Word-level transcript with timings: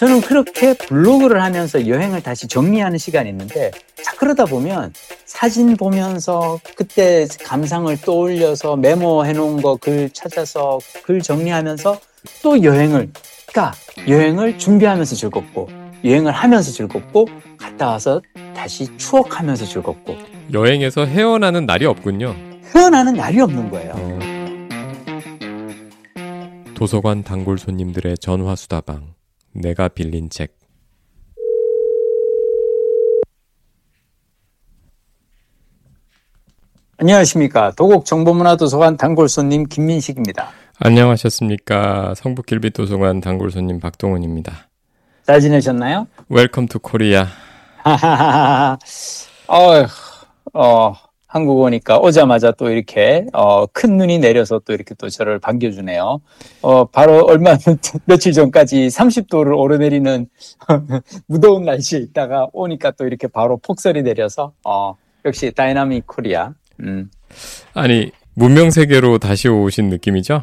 저는 0.00 0.22
그렇게 0.22 0.72
블로그를 0.72 1.42
하면서 1.42 1.86
여행을 1.86 2.22
다시 2.22 2.48
정리하는 2.48 2.96
시간이 2.96 3.28
있는데 3.28 3.70
자 4.02 4.12
그러다 4.16 4.46
보면 4.46 4.94
사진 5.26 5.76
보면서 5.76 6.58
그때 6.74 7.26
감상을 7.44 7.94
떠올려서 8.00 8.76
메모해 8.76 9.34
놓은 9.34 9.60
거 9.60 9.76
글 9.76 10.08
찾아서 10.08 10.78
글 11.02 11.20
정리하면서 11.20 12.00
또 12.42 12.62
여행을 12.62 13.10
그러니까 13.46 13.76
여행을 14.08 14.56
준비하면서 14.58 15.14
즐겁고 15.16 15.68
여행을 16.02 16.32
하면서 16.32 16.72
즐겁고 16.72 17.26
갔다 17.58 17.90
와서 17.90 18.22
다시 18.56 18.88
추억하면서 18.96 19.66
즐겁고 19.66 20.16
여행에서 20.50 21.04
헤어나는 21.04 21.66
날이 21.66 21.84
없군요. 21.84 22.34
헤어나는 22.74 23.12
날이 23.16 23.38
없는 23.38 23.68
거예요. 23.70 23.92
어. 23.96 24.18
도서관 26.74 27.22
단골 27.22 27.58
손님들의 27.58 28.16
전화 28.18 28.56
수다방. 28.56 29.19
내가 29.52 29.88
빌린 29.88 30.30
책. 30.30 30.58
안녕하십니까. 36.98 37.72
도곡 37.76 38.04
정보문화도서관 38.04 38.98
단골 38.98 39.28
손님 39.28 39.64
김민식입니다. 39.64 40.50
안녕하셨습니까. 40.78 42.14
성북 42.14 42.46
글빛 42.46 42.74
도서관 42.74 43.20
단골 43.20 43.50
손님 43.50 43.80
박동훈입니다. 43.80 44.68
잘 45.26 45.40
지내셨나요? 45.40 46.06
Welcome 46.28 46.66
to 46.66 46.78
Korea. 46.78 47.26
어, 49.48 49.86
어, 50.52 50.94
한국 51.30 51.60
오니까 51.60 52.00
오자마자 52.00 52.50
또 52.50 52.70
이렇게 52.70 53.24
어, 53.32 53.64
큰 53.66 53.96
눈이 53.96 54.18
내려서 54.18 54.58
또 54.64 54.72
이렇게 54.72 54.96
또 54.96 55.08
저를 55.08 55.38
반겨주네요. 55.38 56.20
어, 56.60 56.84
바로 56.86 57.24
얼마 57.24 57.56
며칠 58.04 58.32
전까지 58.32 58.88
30도를 58.88 59.56
오르내리는 59.56 60.26
무더운 61.28 61.64
날씨에 61.64 62.00
있다가 62.00 62.48
오니까 62.52 62.90
또 62.90 63.06
이렇게 63.06 63.28
바로 63.28 63.58
폭설이 63.58 64.02
내려서 64.02 64.54
어, 64.66 64.96
역시 65.24 65.52
dynamic 65.52 66.08
Korea. 66.08 66.52
음. 66.80 67.08
아니 67.74 68.10
문명 68.34 68.72
세계로 68.72 69.18
다시 69.18 69.46
오신 69.46 69.88
느낌이죠? 69.88 70.42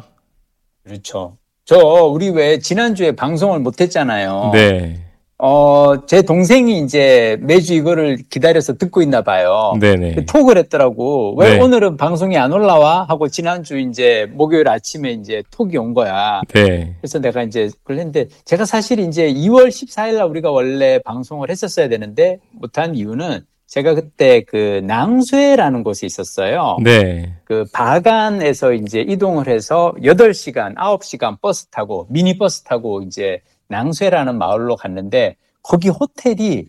그렇죠. 0.84 1.36
저 1.66 1.76
우리 1.76 2.30
왜 2.30 2.60
지난주에 2.60 3.12
방송을 3.12 3.58
못 3.60 3.82
했잖아요. 3.82 4.52
네. 4.54 5.07
어, 5.40 6.04
제 6.06 6.22
동생이 6.22 6.80
이제 6.80 7.38
매주 7.40 7.72
이거를 7.74 8.18
기다려서 8.28 8.76
듣고 8.76 9.02
있나 9.02 9.22
봐요. 9.22 9.74
네네. 9.78 10.14
그 10.14 10.24
톡을 10.26 10.58
했더라고. 10.58 11.36
왜 11.38 11.54
네. 11.54 11.60
오늘은 11.60 11.96
방송이 11.96 12.36
안 12.36 12.52
올라와? 12.52 13.04
하고 13.04 13.28
지난주 13.28 13.78
이제 13.78 14.28
목요일 14.32 14.68
아침에 14.68 15.12
이제 15.12 15.44
톡이 15.52 15.78
온 15.78 15.94
거야. 15.94 16.40
네. 16.52 16.96
그래서 17.00 17.20
내가 17.20 17.44
이제 17.44 17.70
그걸 17.84 17.98
했는데 17.98 18.26
제가 18.44 18.64
사실 18.64 18.98
이제 18.98 19.32
2월 19.32 19.68
14일 19.68 20.16
날 20.16 20.24
우리가 20.24 20.50
원래 20.50 20.98
방송을 21.04 21.50
했었어야 21.50 21.88
되는데 21.88 22.40
못한 22.50 22.96
이유는 22.96 23.42
제가 23.68 23.94
그때 23.94 24.42
그 24.42 24.80
낭쇠라는 24.84 25.84
곳에 25.84 26.06
있었어요. 26.06 26.78
네. 26.82 27.34
그 27.44 27.64
바간에서 27.72 28.72
이제 28.72 29.02
이동을 29.02 29.46
해서 29.46 29.94
8시간, 30.02 30.74
9시간 30.74 31.40
버스 31.40 31.66
타고 31.66 32.06
미니 32.08 32.36
버스 32.38 32.64
타고 32.64 33.02
이제 33.02 33.40
낭쇠라는 33.68 34.38
마을로 34.38 34.76
갔는데 34.76 35.36
거기 35.62 35.88
호텔이 35.88 36.66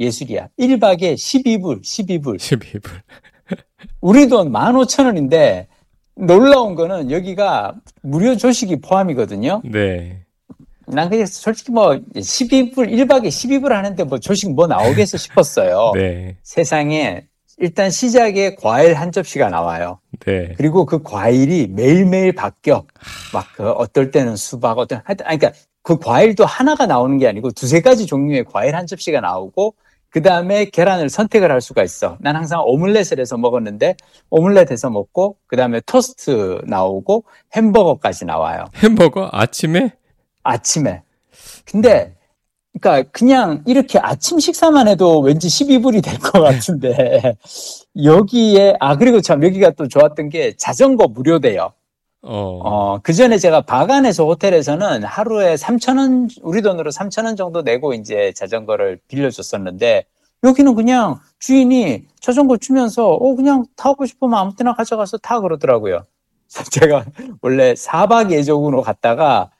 예술이야. 0.00 0.48
1박에 0.58 1.14
12불, 1.14 1.82
12불. 1.82 2.36
12불. 2.38 2.82
우리 4.00 4.28
돈 4.28 4.50
15,000원인데 4.50 5.66
놀라운 6.16 6.74
거는 6.74 7.10
여기가 7.10 7.74
무료 8.02 8.36
조식이 8.36 8.80
포함이거든요. 8.80 9.62
네. 9.64 10.24
난 10.86 11.08
그냥 11.08 11.26
솔직히 11.26 11.70
뭐 11.72 11.90
12불, 12.14 12.74
1박에 12.74 13.28
12불 13.28 13.68
하는데 13.68 14.04
뭐 14.04 14.18
조식 14.18 14.52
뭐 14.54 14.66
나오겠어 14.66 15.16
싶었어요. 15.16 15.92
네. 15.96 16.36
세상에 16.42 17.26
일단 17.58 17.90
시작에 17.90 18.56
과일 18.56 18.94
한 18.94 19.12
접시가 19.12 19.48
나와요. 19.48 20.00
네. 20.26 20.54
그리고 20.56 20.84
그 20.86 21.02
과일이 21.02 21.68
매일매일 21.68 22.34
바뀌어. 22.34 22.84
막 23.32 23.46
그 23.54 23.70
어떨 23.70 24.10
때는 24.10 24.34
수박, 24.36 24.78
어떤 24.78 25.00
하여튼 25.04 25.26
아니 25.26 25.38
그러니까 25.38 25.58
그 25.82 25.98
과일도 25.98 26.44
하나가 26.44 26.86
나오는 26.86 27.18
게 27.18 27.26
아니고 27.28 27.50
두세 27.52 27.80
가지 27.80 28.06
종류의 28.06 28.44
과일 28.44 28.76
한 28.76 28.86
접시가 28.86 29.20
나오고 29.20 29.74
그 30.10 30.20
다음에 30.22 30.66
계란을 30.66 31.08
선택을 31.08 31.50
할 31.50 31.60
수가 31.60 31.82
있어. 31.82 32.18
난 32.20 32.36
항상 32.36 32.62
오믈렛을 32.64 33.18
해서 33.18 33.36
먹었는데 33.38 33.96
오믈렛 34.30 34.70
해서 34.70 34.90
먹고 34.90 35.36
그 35.46 35.56
다음에 35.56 35.80
토스트 35.86 36.60
나오고 36.66 37.24
햄버거까지 37.56 38.26
나와요. 38.26 38.66
햄버거 38.76 39.28
아침에 39.32 39.92
아침에. 40.42 41.02
근데 41.64 42.14
그러니까 42.78 43.10
그냥 43.10 43.62
이렇게 43.66 43.98
아침 43.98 44.38
식사만 44.38 44.86
해도 44.88 45.20
왠지 45.20 45.48
12불이 45.48 46.02
될 46.04 46.18
것 46.18 46.40
같은데 46.42 47.36
여기에 48.04 48.76
아 48.80 48.96
그리고 48.96 49.20
참 49.20 49.42
여기가 49.42 49.70
또 49.72 49.88
좋았던 49.88 50.28
게 50.28 50.54
자전거 50.56 51.08
무료돼요. 51.08 51.72
어. 52.22 52.60
어, 52.64 52.98
그 53.02 53.12
전에 53.12 53.36
제가 53.36 53.62
바간에서 53.62 54.24
호텔에서는 54.24 55.02
하루에 55.02 55.56
3,000원, 55.56 56.30
우리 56.42 56.62
돈으로 56.62 56.90
3,000원 56.90 57.36
정도 57.36 57.62
내고 57.62 57.94
이제 57.94 58.32
자전거를 58.36 59.00
빌려줬었는데, 59.08 60.04
여기는 60.44 60.74
그냥 60.74 61.18
주인이 61.40 62.04
자전거 62.20 62.56
주면서, 62.56 63.08
어, 63.08 63.34
그냥 63.34 63.64
타고 63.76 64.06
싶으면 64.06 64.38
아무 64.38 64.54
때나 64.54 64.74
가져가서 64.74 65.18
타 65.18 65.40
그러더라고요. 65.40 66.06
제가 66.70 67.04
원래 67.40 67.74
4박 67.74 68.30
예적으로 68.30 68.82
갔다가 68.82 69.50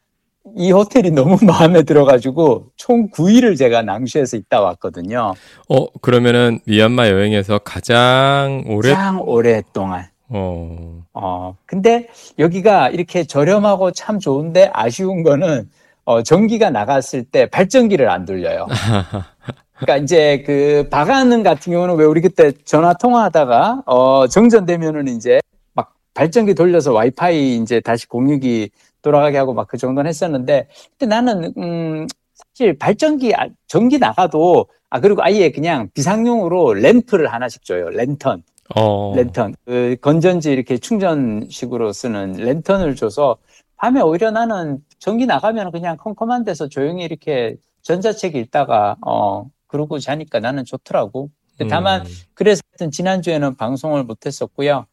이 0.57 0.71
호텔이 0.73 1.11
너무 1.11 1.39
마음에 1.47 1.83
들어가지고 1.83 2.67
총 2.77 3.11
9일을 3.11 3.57
제가 3.57 3.83
낭슈에서 3.83 4.37
있다 4.37 4.61
왔거든요. 4.61 5.35
어, 5.69 5.91
그러면은 6.01 6.61
미얀마 6.67 7.09
여행에서 7.09 7.59
가장 7.61 8.65
오래 8.67 8.91
가장 8.91 9.21
오랫동안. 9.23 10.12
어. 10.33 11.03
어, 11.15 11.57
근데 11.67 12.09
여기가 12.39 12.89
이렇게 12.91 13.25
저렴하고 13.25 13.91
참 13.93 14.19
좋은데 14.19 14.71
아쉬운 14.73 15.23
거는 15.23 15.69
어, 16.05 16.23
전기가 16.23 16.71
나갔을 16.71 17.25
때 17.25 17.47
발전기를 17.47 18.09
안 18.11 18.25
돌려요. 18.25 18.67
그러니까 19.79 20.05
이제 20.05 20.43
그 20.47 20.89
바가는 20.91 21.43
같은 21.43 21.73
경우는 21.73 21.97
왜 21.97 22.05
우리 22.07 22.21
그때 22.21 22.53
전화 22.65 22.95
통화하다가 22.95 23.83
어, 23.87 24.27
정전되면은 24.29 25.09
이제 25.09 25.41
막 25.75 25.95
발전기 26.15 26.55
돌려서 26.55 26.93
와이파이 26.93 27.57
이제 27.59 27.81
다시 27.81 28.07
공유기 28.09 28.71
돌아가게 29.03 29.39
하고 29.39 29.53
막 29.55 29.69
그 29.69 29.77
정도는 29.79 30.09
했었는데 30.09 30.69
근데 30.99 31.15
나는 31.15 31.53
음 31.59 32.07
사실 32.35 32.79
발전기 32.79 33.35
아, 33.35 33.49
전기 33.67 33.99
나가도 33.99 34.67
아 34.91 35.01
그리고 35.01 35.23
아예 35.25 35.51
그냥 35.51 35.89
비상용으로 35.95 36.75
램프를 36.75 37.33
하나씩 37.33 37.65
줘요. 37.65 37.89
랜턴. 37.91 38.43
어. 38.75 39.13
랜턴, 39.15 39.55
그 39.65 39.97
건전지 40.01 40.53
이렇게 40.53 40.79
충전식으로 40.79 41.93
쓰는 41.93 42.33
랜턴을 42.33 42.97
줘서 42.97 43.37
밤에 43.77 44.01
오히려 44.01 44.31
나는 44.31 44.79
전기 44.99 45.27
나가면 45.27 45.73
그냥 45.73 45.97
컴컴한 45.97 46.45
데서 46.45 46.69
조용히 46.69 47.05
이렇게 47.05 47.57
전자책 47.83 48.37
읽다가 48.37 48.97
어 49.05 49.51
그러고 49.67 49.99
자니까 49.99 50.39
나는 50.41 50.65
좋더라고. 50.65 51.31
다만 51.69 52.03
음. 52.03 52.13
그래서 52.35 52.63
하여튼 52.73 52.91
지난주에는 52.91 53.57
방송을 53.57 54.05
못 54.05 54.27
했었고요. 54.27 54.87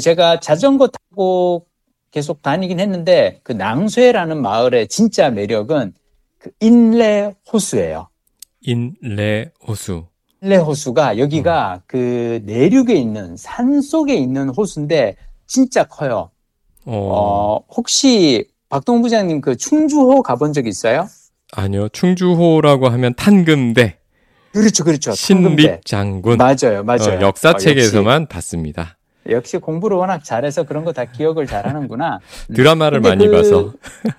제가 0.00 0.40
자전거 0.40 0.88
타고 0.88 1.66
계속 2.10 2.42
다니긴 2.42 2.80
했는데 2.80 3.40
그 3.42 3.52
낭쇠라는 3.52 4.40
마을의 4.40 4.88
진짜 4.88 5.30
매력은 5.30 5.94
그 6.38 6.50
인레 6.60 7.34
호수예요. 7.52 8.08
인레 8.60 9.50
호수. 9.66 10.06
인레 10.44 10.58
호수가 10.58 11.16
여기가 11.18 11.80
그 11.86 12.40
내륙에 12.44 12.94
있는 12.94 13.34
산 13.34 13.80
속에 13.80 14.14
있는 14.14 14.50
호수인데 14.50 15.16
진짜 15.46 15.84
커요. 15.84 16.30
어. 16.84 16.92
어, 16.94 17.64
혹시 17.74 18.46
박동 18.68 19.00
부장님 19.00 19.40
그 19.40 19.56
충주호 19.56 20.22
가본 20.22 20.52
적 20.52 20.66
있어요? 20.66 21.08
아니요. 21.52 21.88
충주호라고 21.88 22.90
하면 22.90 23.14
탄금대, 23.14 23.96
그렇죠, 24.52 24.84
그렇죠. 24.84 25.14
탄금대. 25.14 25.62
신립 25.62 25.86
장군. 25.86 26.36
맞아요, 26.36 26.84
맞아요. 26.84 27.18
어, 27.18 27.22
역사책에서만 27.22 28.22
어, 28.24 28.26
봤습니다. 28.28 28.98
역시, 29.30 29.58
공부를 29.58 29.96
워낙 29.96 30.22
잘해서 30.24 30.64
그런 30.64 30.84
거 30.84 30.92
다 30.92 31.04
기억을 31.06 31.46
잘하는구나. 31.46 32.20
드라마를 32.54 33.00
많이 33.00 33.26
그, 33.26 33.32
봐서. 33.32 33.72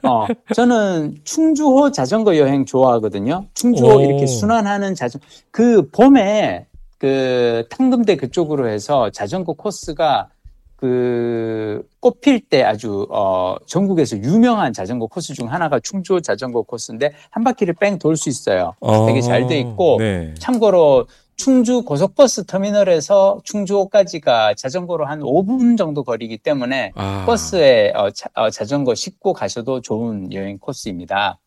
어, 0.04 0.26
저는 0.54 1.16
충주호 1.24 1.92
자전거 1.92 2.38
여행 2.38 2.66
좋아하거든요. 2.66 3.46
충주호 3.54 3.98
오. 3.98 4.02
이렇게 4.02 4.26
순환하는 4.28 4.96
자전 4.96 5.22
그 5.52 5.88
봄에 5.92 6.66
그 6.98 7.66
탕금대 7.70 8.16
그쪽으로 8.18 8.68
해서 8.68 9.10
자전거 9.12 9.54
코스가 9.54 10.30
그 10.76 11.84
꽃필 12.02 12.42
때 12.50 12.64
아주 12.64 13.08
어 13.10 13.56
전국에서 13.66 14.18
유명한 14.18 14.74
자전거 14.74 15.08
코스 15.08 15.34
중 15.34 15.52
하나가 15.52 15.80
충주호 15.80 16.20
자전거 16.20 16.62
코스인데 16.64 17.12
한 17.32 17.44
바퀴를 17.46 17.76
뺑 17.80 17.98
돌 17.98 18.18
수 18.18 18.28
있어요. 18.30 18.76
어, 18.82 19.06
되게 19.08 19.22
잘 19.22 19.48
돼 19.48 19.58
있고 19.60 19.98
네. 20.00 20.34
참고로 20.38 21.06
충주 21.36 21.84
고속버스 21.84 22.46
터미널에서 22.46 23.40
충주호까지가 23.44 24.54
자전거로 24.56 25.06
한 25.06 25.20
5분 25.20 25.78
정도 25.78 26.04
거리기 26.04 26.38
때문에 26.38 26.92
아. 26.96 27.24
버스에 27.26 27.92
어, 27.96 28.10
자, 28.12 28.66
전거 28.66 28.96
싣고 28.96 29.34
가셔도 29.34 29.82
좋은 29.82 30.32
여행 30.34 30.58
코스입니다. 30.58 31.38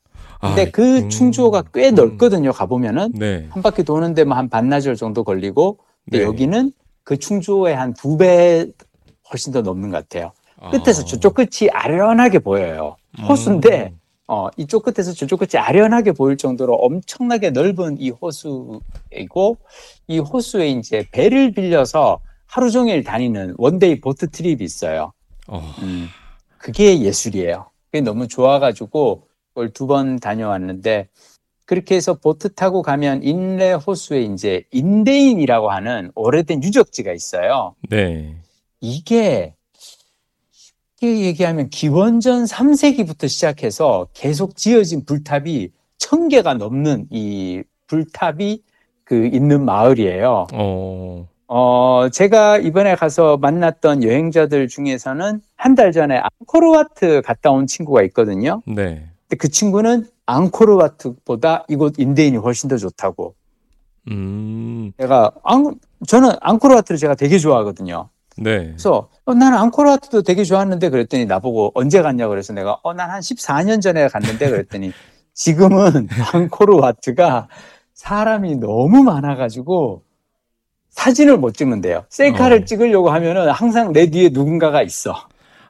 근데 0.40 0.62
아, 0.62 0.70
그 0.70 0.98
음, 0.98 1.08
충주호가 1.08 1.64
꽤 1.74 1.88
음. 1.90 1.94
넓거든요. 1.94 2.52
가보면은 2.52 3.12
네. 3.14 3.46
한 3.50 3.62
바퀴 3.62 3.82
도는데 3.82 4.24
뭐 4.24 4.36
한 4.36 4.48
반나절 4.48 4.94
정도 4.94 5.24
걸리고 5.24 5.78
근데 6.04 6.18
네. 6.18 6.24
여기는 6.24 6.70
그 7.02 7.18
충주호의 7.18 7.74
한 7.74 7.94
두 7.94 8.16
배 8.18 8.66
훨씬 9.30 9.52
더 9.52 9.62
넘는 9.62 9.90
것 9.90 9.96
같아요. 10.08 10.32
끝에서 10.70 11.02
아. 11.02 11.04
저쪽 11.04 11.34
끝이 11.34 11.68
아련하게 11.72 12.38
보여요. 12.40 12.96
호수인데 13.28 13.90
음. 13.92 13.98
어, 14.28 14.48
이쪽 14.58 14.82
끝에서 14.84 15.12
저쪽 15.14 15.38
끝이 15.40 15.58
아련하게 15.58 16.12
보일 16.12 16.36
정도로 16.36 16.74
엄청나게 16.74 17.50
넓은 17.50 17.96
이 17.98 18.10
호수이고 18.10 19.56
이 20.06 20.18
호수에 20.18 20.68
이제 20.68 21.06
배를 21.12 21.52
빌려서 21.52 22.20
하루 22.46 22.70
종일 22.70 23.02
다니는 23.04 23.54
one 23.56 23.78
day 23.78 24.00
boat 24.00 24.30
trip이 24.30 24.62
있어요. 24.62 25.12
어, 25.46 25.58
음, 25.82 26.08
그게 26.58 27.00
예술이에요. 27.00 27.70
그게 27.90 28.02
너무 28.02 28.28
좋아가지고 28.28 29.22
그걸 29.48 29.70
두 29.72 29.86
번 29.86 30.18
다녀왔는데 30.18 31.08
그렇게 31.64 31.96
해서 31.96 32.14
보트 32.14 32.54
타고 32.54 32.82
가면 32.82 33.22
인레 33.22 33.72
호수에 33.74 34.22
이제 34.22 34.62
인대인이라고 34.72 35.70
하는 35.70 36.10
오래된 36.14 36.62
유적지가 36.62 37.12
있어요. 37.12 37.74
네. 37.88 38.36
이게 38.80 39.54
쉽게 40.98 41.20
얘기하면 41.20 41.70
기원전 41.70 42.44
3세기부터 42.44 43.28
시작해서 43.28 44.06
계속 44.12 44.56
지어진 44.56 45.04
불탑이 45.04 45.70
천 45.96 46.28
개가 46.28 46.54
넘는 46.54 47.06
이 47.10 47.62
불탑이 47.86 48.62
그 49.04 49.26
있는 49.26 49.64
마을이에요. 49.64 50.46
어, 50.52 51.28
어, 51.46 52.08
제가 52.12 52.58
이번에 52.58 52.94
가서 52.94 53.36
만났던 53.38 54.02
여행자들 54.04 54.68
중에서는 54.68 55.40
한 55.56 55.74
달 55.74 55.92
전에 55.92 56.20
앙코르와트 56.40 57.22
갔다 57.22 57.50
온 57.50 57.66
친구가 57.66 58.02
있거든요. 58.04 58.62
네. 58.66 59.06
근데 59.28 59.36
그 59.38 59.48
친구는 59.48 60.06
앙코르와트보다 60.26 61.64
이곳 61.68 61.98
인대인이 61.98 62.36
훨씬 62.36 62.68
더 62.68 62.76
좋다고. 62.76 63.34
음, 64.10 64.92
제가 65.00 65.32
앙, 65.44 65.74
저는 66.06 66.30
앙코르와트를 66.40 66.98
제가 66.98 67.14
되게 67.14 67.38
좋아하거든요. 67.38 68.08
네. 68.38 68.66
그래서 68.66 69.08
어, 69.24 69.34
나는 69.34 69.58
앙코르와트도 69.58 70.22
되게 70.22 70.44
좋았는데 70.44 70.90
그랬더니 70.90 71.26
나보고 71.26 71.72
언제 71.74 72.02
갔냐고 72.02 72.30
그래서 72.30 72.52
내가 72.52 72.78
어, 72.82 72.94
난 72.94 73.10
한 73.10 73.20
14년 73.20 73.80
전에 73.82 74.08
갔는데 74.08 74.50
그랬더니 74.50 74.92
지금은 75.34 76.08
앙코르와트가 76.32 77.48
사람이 77.94 78.56
너무 78.56 79.02
많아가지고 79.02 80.02
사진을 80.90 81.36
못 81.38 81.54
찍는데요. 81.54 82.04
셀카를 82.08 82.62
어. 82.62 82.64
찍으려고 82.64 83.10
하면은 83.10 83.50
항상 83.50 83.92
내 83.92 84.06
뒤에 84.10 84.30
누군가가 84.32 84.82
있어. 84.82 85.14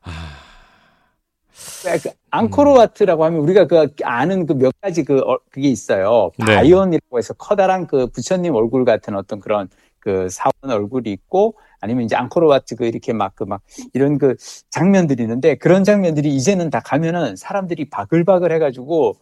아, 0.03 1.97
그 2.03 2.11
앙코르와트라고 2.31 3.25
하면 3.25 3.41
우리가 3.41 3.67
그 3.67 3.87
아는 4.03 4.47
그 4.47 4.55
몇 4.55 4.75
가지 4.81 5.05
그 5.05 5.19
어, 5.21 5.39
그게 5.51 5.69
있어요. 5.69 6.31
네. 6.39 6.57
바이온이라고 6.57 7.19
해서 7.19 7.35
커다란 7.35 7.87
그 7.87 8.07
부처님 8.09 8.55
얼굴 8.55 8.85
같은 8.85 9.15
어떤 9.17 9.41
그런 9.41 9.69
그 9.99 10.29
사원 10.31 10.53
얼굴이 10.63 11.11
있고 11.13 11.57
아니면 11.81 12.05
이제 12.05 12.17
앙코르와트 12.17 12.77
그 12.77 12.87
이렇게 12.87 13.13
막 13.13 13.35
그 13.37 13.45
막 13.45 13.61
이런 13.95 14.19
그 14.19 14.37
장면들이 14.71 15.23
있는데 15.23 15.55
그런 15.57 15.85
장면들이 15.85 16.35
이제는 16.35 16.71
다 16.71 16.81
가면은 16.81 17.37
사람들이 17.37 17.89
바글바글 17.91 18.53
해가지고 18.53 19.17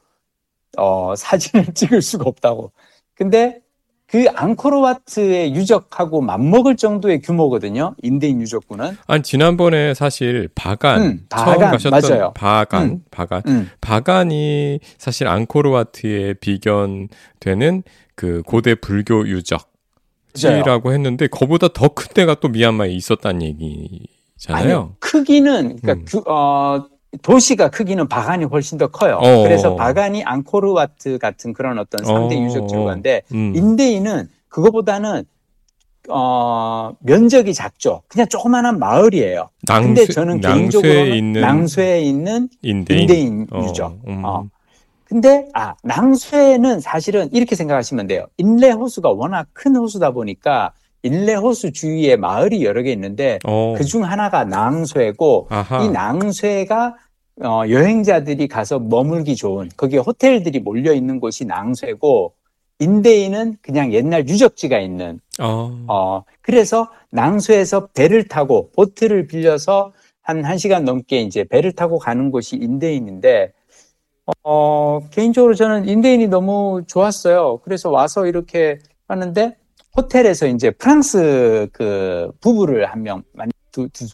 어 0.79 1.15
사진을 1.17 1.75
찍을 1.75 2.03
수가 2.03 2.25
없다고. 2.27 2.73
근데 3.15 3.61
그 4.09 4.27
앙코르와트의 4.35 5.55
유적하고 5.57 6.21
맞먹을 6.21 6.77
정도의 6.77 7.21
규모거든요. 7.23 7.95
인대인 8.03 8.41
유적구는. 8.41 8.97
아니 9.09 9.23
지난번에 9.23 9.95
사실 9.95 10.49
바간 10.55 11.03
음, 11.03 11.27
처음 11.29 11.45
바간, 11.59 11.71
가셨던 11.73 12.01
맞아요. 12.11 12.33
바간 12.35 12.83
음. 12.85 13.03
바간 13.11 13.43
음. 13.49 13.71
바간이 13.81 14.79
사실 14.99 15.27
앙코르와트의 15.27 16.35
비견되는 16.35 17.83
그 18.15 18.43
고대 18.47 18.75
불교 18.77 19.27
유적 19.29 19.69
지라고 20.37 20.93
했는데 20.93 21.27
그보다 21.27 21.69
더 21.69 21.89
큰 21.89 22.09
데가 22.15 22.35
또 22.41 22.49
미얀마에 22.49 22.91
있었다는 22.91 23.43
얘기잖아요. 23.43 24.49
아니요. 24.49 24.95
크기는 25.01 25.77
그러니까 25.81 25.93
음. 25.95 26.05
규- 26.07 26.25
어, 26.31 26.85
도시가 27.23 27.71
크기는 27.71 28.07
바간이 28.09 28.45
훨씬 28.45 28.77
더 28.79 28.89
커요. 28.89 29.17
어. 29.23 29.43
그래서 29.43 29.75
바간이 29.77 30.23
앙코르와트 30.25 31.19
같은 31.19 31.53
그런 31.55 31.79
어떤 31.79 32.05
상대 32.05 32.37
어. 32.37 32.45
유적지로 32.45 32.85
간데 32.85 33.23
음. 33.33 33.53
인데인은 33.57 34.29
그거보다는 34.49 35.25
어, 36.09 36.93
면적이 37.01 37.53
작죠. 37.55 38.03
그냥 38.07 38.29
조그마한 38.29 38.79
마을이에요. 38.79 39.49
낭쇠, 39.67 39.87
근데 39.87 40.07
저는 40.07 40.41
개인적으로 40.41 40.89
낭쇠에 40.93 41.17
있는 41.17 41.41
낭쇠에 41.41 42.01
있는 42.03 42.49
인대인, 42.63 43.01
인대인 43.01 43.47
어, 43.51 43.65
유적. 43.65 43.99
음. 44.07 44.23
어. 44.25 44.45
근데 45.07 45.49
아 45.55 45.75
낭쇠는 45.83 46.81
사실은 46.81 47.29
이렇게 47.33 47.55
생각하시면 47.55 48.09
돼요. 48.09 48.27
인레 48.37 48.73
호수가 48.73 49.11
워낙 49.11 49.47
큰 49.53 49.77
호수다 49.77 50.11
보니까 50.11 50.73
인레 51.03 51.35
호수 51.35 51.73
주위에 51.73 52.17
마을이 52.17 52.65
여러 52.65 52.83
개 52.83 52.91
있는데 52.93 53.39
어. 53.45 53.75
그중 53.77 54.05
하나가 54.05 54.45
낭쇠고 54.45 55.47
아하. 55.49 55.85
이 55.85 55.89
낭쇠가 55.91 56.97
어, 57.45 57.63
여행자들이 57.69 58.49
가서 58.49 58.81
머물기 58.81 59.37
좋은 59.37 59.69
거기에 59.77 60.01
호텔들이 60.01 60.59
몰려 60.59 60.93
있는 60.93 61.21
곳이 61.21 61.45
낭쇠고 61.45 62.33
인대인은 62.81 63.59
그냥 63.63 63.93
옛날 63.93 64.29
유적지가 64.29 64.81
있는 64.81 65.21
어. 65.41 65.85
어 65.87 66.25
그래서 66.41 66.91
낭쇠에서 67.11 67.89
배를 67.95 68.27
타고 68.27 68.71
보트를 68.75 69.29
빌려서 69.29 69.93
한 70.21 70.43
1시간 70.43 70.83
넘게 70.83 71.21
이제 71.21 71.45
배를 71.45 71.73
타고 71.73 71.99
가는 71.99 72.33
곳이 72.33 72.57
인대인인데 72.57 73.53
어 74.43 75.01
개인적으로 75.11 75.55
저는 75.55 75.89
인대인이 75.89 76.29
너무 76.29 76.83
좋았어요. 76.87 77.59
그래서 77.59 77.91
와서 77.91 78.27
이렇게 78.27 78.79
하는데 79.09 79.57
호텔에서 79.97 80.47
이제 80.47 80.71
프랑스 80.71 81.69
그 81.73 82.31
부부를 82.41 82.87
한 82.87 83.03
명 83.03 83.23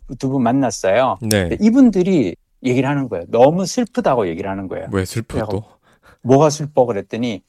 두두분 0.08 0.42
만났어요. 0.42 1.18
네. 1.22 1.56
이분들이 1.60 2.34
얘기를 2.64 2.88
하는 2.88 3.08
거예요. 3.08 3.24
너무 3.28 3.64
슬프다고 3.64 4.28
얘기를 4.28 4.50
하는 4.50 4.66
거예요. 4.68 4.88
왜 4.92 5.04
또? 5.50 5.64
뭐가 6.22 6.50
슬퍼 6.50 6.84
그랬더니 6.84 7.42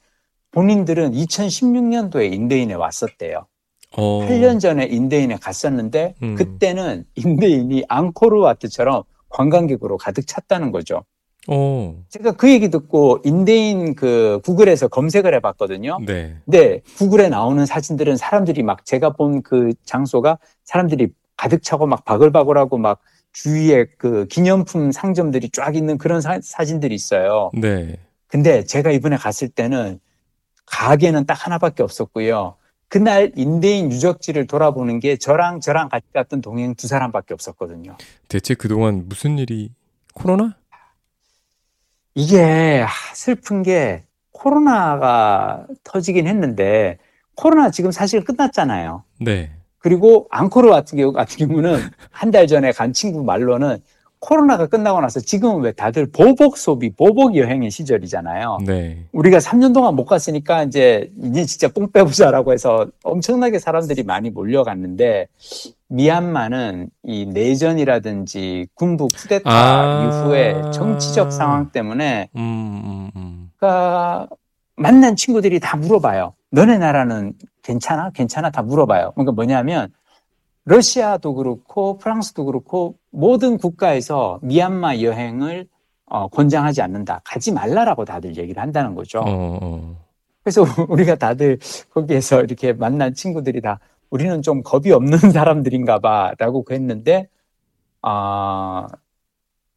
본인들은 0.52 1.12
2016년도에 1.12 2.32
인대인에 2.32 2.74
왔었대요. 2.74 3.46
어. 3.96 4.20
8년 4.26 4.60
전에 4.60 4.84
인대인에 4.86 5.36
갔었는데 5.36 6.14
음. 6.22 6.34
그때는 6.36 7.04
인대인이 7.16 7.84
앙코르와트처럼 7.88 9.02
관광객으로 9.28 9.96
가득 9.98 10.26
찼다는 10.26 10.70
거죠. 10.70 11.04
어. 11.48 12.02
제가 12.08 12.32
그 12.32 12.50
얘기 12.50 12.70
듣고 12.70 13.18
인대인 13.24 13.94
그 13.94 14.40
구글에서 14.44 14.88
검색을 14.88 15.34
해봤거든요. 15.34 15.98
네. 16.06 16.38
근데 16.44 16.80
구글에 16.96 17.28
나오는 17.28 17.64
사진들은 17.66 18.16
사람들이 18.16 18.62
막 18.62 18.84
제가 18.84 19.10
본 19.10 19.42
그 19.42 19.72
장소가 19.84 20.38
사람들이 20.64 21.08
가득 21.36 21.62
차고 21.62 21.86
막 21.86 22.04
바글바글하고 22.04 22.78
막 22.78 23.00
주위에 23.32 23.86
그 23.98 24.26
기념품 24.28 24.92
상점들이 24.92 25.50
쫙 25.50 25.74
있는 25.76 25.98
그런 25.98 26.20
사, 26.20 26.38
사진들이 26.40 26.94
있어요. 26.94 27.50
네. 27.52 27.96
근데 28.28 28.64
제가 28.64 28.90
이번에 28.92 29.16
갔을 29.16 29.48
때는 29.48 30.00
가게는 30.66 31.26
딱 31.26 31.34
하나밖에 31.46 31.82
없었고요. 31.82 32.56
그날 32.88 33.32
인대인 33.36 33.90
유적지를 33.90 34.46
돌아보는 34.46 35.00
게 35.00 35.16
저랑 35.16 35.60
저랑 35.60 35.88
같이 35.88 36.06
갔던 36.14 36.40
동행 36.40 36.74
두 36.74 36.86
사람밖에 36.86 37.34
없었거든요. 37.34 37.96
대체 38.28 38.54
그동안 38.54 39.04
무슨 39.08 39.38
일이 39.38 39.70
코로나? 40.14 40.56
이게 42.14 42.80
하, 42.80 43.14
슬픈 43.14 43.62
게 43.62 44.04
코로나가 44.32 45.66
터지긴 45.82 46.26
했는데 46.26 46.98
코로나 47.34 47.70
지금 47.70 47.90
사실 47.90 48.24
끝났잖아요. 48.24 49.02
네. 49.20 49.50
그리고 49.78 50.26
앙코르 50.30 50.70
같은 50.70 50.96
경우 50.98 51.12
같은 51.12 51.46
경우는 51.48 51.78
한 52.10 52.30
달 52.30 52.46
전에 52.46 52.72
간 52.72 52.92
친구 52.92 53.22
말로는 53.24 53.78
코로나가 54.18 54.66
끝나고 54.66 55.00
나서 55.02 55.20
지금은 55.20 55.60
왜 55.60 55.72
다들 55.72 56.10
보복 56.10 56.56
소비, 56.56 56.90
보복 56.90 57.36
여행의 57.36 57.70
시절이잖아요. 57.70 58.58
네. 58.64 59.04
우리가 59.12 59.36
3년 59.38 59.74
동안 59.74 59.94
못 59.96 60.06
갔으니까 60.06 60.62
이제 60.62 61.10
이제 61.22 61.44
진짜 61.44 61.68
뽕 61.68 61.90
빼보자라고 61.92 62.52
해서 62.54 62.86
엄청나게 63.02 63.58
사람들이 63.58 64.02
많이 64.04 64.30
몰려갔는데 64.30 65.26
미얀마는 65.88 66.88
이 67.02 67.26
내전이라든지 67.26 68.68
군부 68.74 69.08
쿠데타 69.08 69.50
아. 69.50 70.04
이후에 70.04 70.70
정치적 70.72 71.32
상황 71.32 71.70
때문에 71.70 72.30
음, 72.36 72.40
음, 72.40 73.10
음. 73.16 73.50
그러니까 73.56 74.28
만난 74.76 75.16
친구들이 75.16 75.60
다 75.60 75.76
물어봐요. 75.76 76.34
너네 76.50 76.78
나라는 76.78 77.34
괜찮아? 77.62 78.10
괜찮아? 78.10 78.50
다 78.50 78.62
물어봐요. 78.62 79.12
그러니까 79.12 79.32
뭐냐면 79.32 79.92
러시아도 80.64 81.34
그렇고 81.34 81.98
프랑스도 81.98 82.44
그렇고 82.46 82.96
모든 83.10 83.58
국가에서 83.58 84.38
미얀마 84.42 85.00
여행을 85.00 85.66
어, 86.06 86.28
권장하지 86.28 86.82
않는다. 86.82 87.20
가지 87.24 87.52
말라라고 87.52 88.04
다들 88.04 88.36
얘기를 88.36 88.62
한다는 88.62 88.94
거죠. 88.94 89.20
어, 89.20 89.58
어. 89.60 90.04
그래서 90.42 90.62
우리가 90.88 91.16
다들 91.16 91.58
거기에서 91.90 92.42
이렇게 92.42 92.72
만난 92.72 93.14
친구들이 93.14 93.60
다 93.60 93.80
우리는 94.14 94.42
좀 94.42 94.62
겁이 94.62 94.92
없는 94.92 95.18
사람들인가 95.34 95.98
봐라고 95.98 96.64
했는데 96.70 97.26
아 98.00 98.86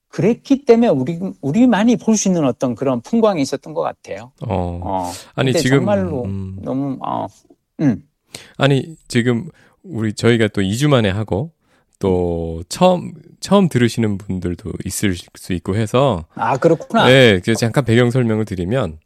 그랬기 0.10 0.64
때문에 0.66 0.90
우리 0.90 1.20
우리만이 1.42 1.96
볼 1.98 2.16
수 2.16 2.28
있는 2.28 2.46
어떤 2.46 2.76
그런 2.76 3.02
풍광이 3.02 3.42
있었던 3.42 3.74
것 3.74 3.82
같아요. 3.82 4.32
어. 4.48 4.80
어. 4.84 5.12
아니 5.34 5.54
지금 5.54 5.80
정말로 5.80 6.24
음, 6.26 6.60
너무 6.62 6.98
어. 7.04 7.26
음. 7.82 8.04
아니 8.58 8.96
지금 9.08 9.50
우리 9.84 10.14
저희가 10.14 10.50
또 10.50 10.62
2주 10.62 10.88
만에 10.88 11.10
하고 11.10 11.52
또 11.98 12.62
처음 12.70 13.14
처음 13.40 13.70
들으시는 13.70 14.20
분들도 14.20 14.72
있을 14.86 15.16
수 15.36 15.54
있고 15.54 15.76
해서 15.76 16.26
아 16.36 16.58
그렇구나. 16.58 17.08
네, 17.08 17.40
그래서 17.44 17.60
잠깐 17.60 17.86
배경 17.86 18.12
설명을 18.12 18.46
드리면 18.46 19.00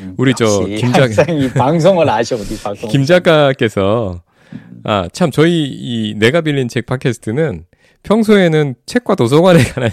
음, 0.00 0.14
우리 0.16 0.32
저 0.34 0.46
역시 0.46 0.76
김 0.76 0.92
작- 0.92 1.02
항상 1.02 1.36
이 1.36 1.50
방송을 1.50 2.08
아셔 2.08 2.36
우리 2.36 2.56
방송. 2.56 2.88
김 2.88 3.04
작가께서 3.04 4.22
아 4.84 5.08
참 5.12 5.30
저희 5.30 5.66
이 5.68 6.14
내가 6.16 6.40
빌린 6.40 6.68
책 6.68 6.86
팟캐스트는 6.86 7.64
평소에는 8.02 8.74
책과 8.86 9.14
도서관에 9.16 9.62
관한 9.74 9.90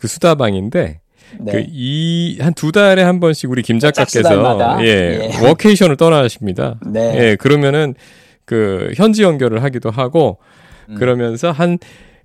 그 0.00 0.08
수다방인데 0.08 1.00
네. 1.40 1.52
그 1.52 1.64
이 1.68 2.38
한 2.40 2.52
두 2.54 2.72
달에 2.72 3.02
한 3.02 3.20
번씩 3.20 3.50
우리 3.50 3.62
김 3.62 3.78
작가께서? 3.78 4.28
예, 4.82 5.30
예. 5.32 5.46
워케이션을 5.46 5.96
떠나십니다. 5.96 6.78
네. 6.86 7.14
예, 7.30 7.36
그러면은 7.36 7.94
그 8.44 8.92
현지 8.96 9.22
연결을 9.22 9.62
하기도 9.62 9.90
하고 9.90 10.38
음. 10.88 10.96
그러면서 10.96 11.50
한 11.52 11.78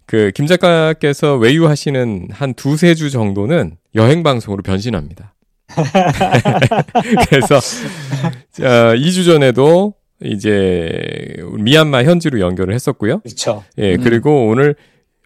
그 0.08 0.32
김 0.34 0.46
작가께서 0.48 1.36
외유하시는 1.36 2.30
한 2.32 2.54
두세 2.54 2.96
주 2.96 3.10
정도는 3.12 3.76
여행 3.96 4.24
방송으로 4.24 4.64
변신합니다. 4.64 5.36
그래서 7.30 7.56
어, 7.58 8.96
2주 8.96 9.26
전에도 9.26 9.94
이제 10.24 11.36
미얀마 11.60 12.04
현지로 12.04 12.40
연결을 12.40 12.74
했었고요. 12.74 13.20
그렇죠. 13.20 13.64
예, 13.78 13.96
음. 13.96 14.04
그리고 14.04 14.48
오늘 14.48 14.76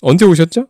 언제 0.01 0.25
오셨죠? 0.25 0.67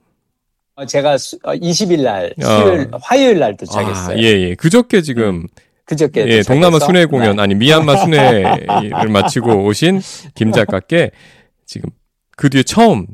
어, 0.75 0.85
제가 0.85 1.17
수, 1.17 1.37
어, 1.43 1.53
20일 1.53 2.03
날 2.03 2.33
어. 2.43 2.45
수요일 2.45 2.89
화요일 3.01 3.39
날 3.39 3.57
도착했어요. 3.57 4.17
아, 4.17 4.19
예, 4.19 4.23
예. 4.23 4.55
그저께 4.55 5.01
지금 5.01 5.47
그저께 5.85 6.25
예. 6.27 6.41
동남아 6.43 6.79
순회 6.79 7.05
공연 7.05 7.35
네. 7.37 7.41
아니 7.41 7.55
미얀마 7.55 7.97
순회를 7.97 9.09
마치고 9.11 9.65
오신 9.65 10.01
김 10.35 10.51
작가께 10.51 11.11
지금 11.65 11.89
그 12.37 12.49
뒤에 12.49 12.63
처음 12.63 13.07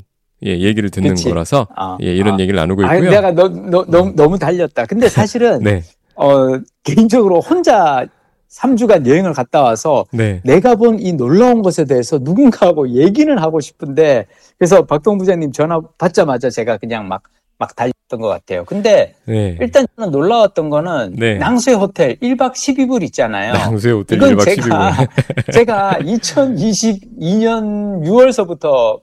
예, 0.46 0.60
얘기를 0.60 0.90
듣는 0.92 1.12
그치. 1.12 1.30
거라서 1.30 1.68
아, 1.76 1.98
예, 2.02 2.14
이런 2.14 2.36
아. 2.36 2.40
얘기를 2.40 2.60
나누고 2.60 2.86
아, 2.86 2.96
있고요. 2.96 3.10
내가 3.10 3.32
너, 3.32 3.48
너, 3.48 3.86
너무, 3.86 4.14
너무 4.16 4.38
달렸다. 4.38 4.86
근데 4.86 5.10
사실은 5.10 5.64
네. 5.64 5.84
어, 6.16 6.60
개인적으로 6.84 7.40
혼자 7.42 8.06
3주간 8.50 9.06
여행을 9.08 9.34
갔다 9.34 9.62
와서 9.62 10.06
네. 10.12 10.42
내가 10.44 10.76
본 10.76 10.98
이 11.00 11.14
놀라운 11.14 11.62
것에 11.62 11.86
대해서 11.86 12.18
누군가하고 12.22 12.90
얘기는 12.90 13.38
하고 13.38 13.60
싶은데 13.60 14.26
그래서 14.58 14.86
박동 14.86 15.18
부장님 15.18 15.52
전화 15.52 15.80
받자마자 15.98 16.50
제가 16.50 16.78
그냥 16.78 17.08
막, 17.08 17.24
막 17.60 17.76
달렸던 17.76 18.20
것 18.22 18.28
같아요. 18.28 18.64
근데 18.66 19.14
네. 19.26 19.58
일단 19.60 19.86
저는 19.96 20.12
놀라웠던 20.12 20.70
거는 20.70 21.16
네. 21.18 21.38
낭수의 21.38 21.76
호텔 21.76 22.16
1박 22.16 22.54
12불 22.54 23.04
있잖아요. 23.04 23.54
낭수의 23.54 23.94
호텔 23.94 24.18
이건 24.18 24.36
1박 24.38 24.46
제가 24.46 24.92
12일. 24.92 25.08
제가 25.54 25.98
2022년 26.02 28.04
6월서부터 28.06 29.02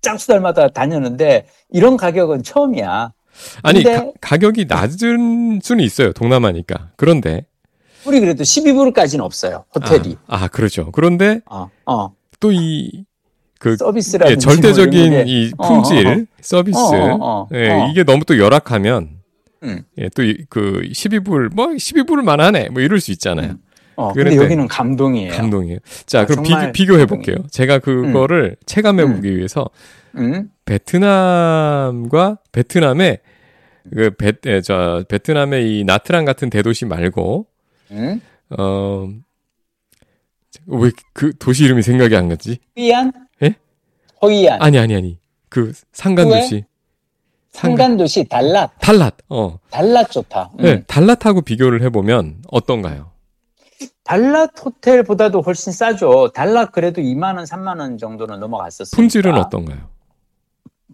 짝수달마다 0.00 0.68
다녔는데 0.68 1.46
이런 1.70 1.96
가격은 1.96 2.42
처음이야. 2.42 3.12
아니 3.62 3.82
가, 4.20 4.36
격이 4.36 4.66
낮은 4.66 5.60
수는 5.62 5.84
있어요. 5.84 6.12
동남아니까. 6.12 6.90
그런데 6.96 7.46
우리 8.08 8.20
그래도 8.20 8.42
12불까지는 8.42 9.20
없어요. 9.20 9.64
호텔이. 9.74 10.16
아, 10.26 10.44
아, 10.44 10.48
그렇죠. 10.48 10.90
그런데 10.92 11.40
어, 11.46 11.68
어. 11.86 12.14
또이 12.40 13.04
그 13.58 13.76
서비스라든지 13.76 14.32
예, 14.32 14.36
절대적인 14.36 15.00
모르겠는데. 15.00 15.30
이 15.30 15.52
어, 15.58 15.68
품질 15.68 16.06
어, 16.06 16.10
어. 16.12 16.24
서비스 16.40 16.78
어, 16.78 16.82
어, 16.82 17.18
어, 17.20 17.48
예, 17.54 17.70
어. 17.70 17.88
이게 17.90 18.04
너무 18.04 18.24
또 18.24 18.38
열악하면 18.38 19.18
음. 19.64 19.82
예, 19.98 20.08
또그 20.10 20.82
12불 20.92 21.54
뭐 21.54 21.66
12불만 21.68 22.38
하네 22.38 22.68
뭐 22.70 22.82
이럴 22.82 23.00
수 23.00 23.10
있잖아요. 23.12 23.56
어, 23.96 24.12
근데 24.12 24.30
그런데 24.30 24.44
여기는 24.44 24.68
감동이에요. 24.68 25.32
감동이에요. 25.32 25.78
자, 26.06 26.20
아, 26.20 26.24
그럼 26.26 26.44
비교, 26.44 26.72
비교해 26.72 27.04
볼게요. 27.04 27.34
제가 27.50 27.80
그거를 27.80 28.56
체감해 28.64 29.02
음. 29.02 29.16
보기 29.16 29.36
위해서 29.36 29.68
음? 30.16 30.50
베트남과 30.66 32.38
베트남의 32.52 33.18
그 33.92 34.10
베, 34.10 34.32
에, 34.46 34.60
저 34.60 35.02
베트남의 35.08 35.80
이 35.80 35.84
나트랑 35.84 36.24
같은 36.24 36.48
대도시 36.48 36.84
말고 36.84 37.47
음? 37.90 38.20
어왜 38.56 39.20
그 41.12 41.36
도시 41.38 41.64
이름이 41.64 41.82
생각이 41.82 42.14
안 42.16 42.28
갔지? 42.28 42.58
호이안? 42.76 43.12
예? 43.42 43.54
호이안. 44.22 44.60
아니 44.62 44.78
아니 44.78 44.94
아니. 44.94 45.18
그 45.48 45.72
상간 45.92 46.28
도시. 46.28 46.64
상간도시 47.50 48.24
달랏. 48.24 48.70
달랏. 48.78 49.14
어. 49.30 49.58
달랏 49.70 50.10
좋다. 50.10 50.50
음. 50.58 50.62
네, 50.62 50.82
달랏하고 50.84 51.44
비교를 51.44 51.82
해 51.82 51.88
보면 51.90 52.42
어떤가요? 52.50 53.10
달랏 54.04 54.64
호텔보다도 54.64 55.40
훨씬 55.42 55.72
싸죠. 55.72 56.30
달랏 56.34 56.72
그래도 56.72 57.00
2만 57.00 57.36
원, 57.36 57.44
3만 57.44 57.80
원 57.80 57.98
정도는 57.98 58.38
넘어갔었어요. 58.40 58.96
품질은 58.96 59.34
어떤가요? 59.34 59.88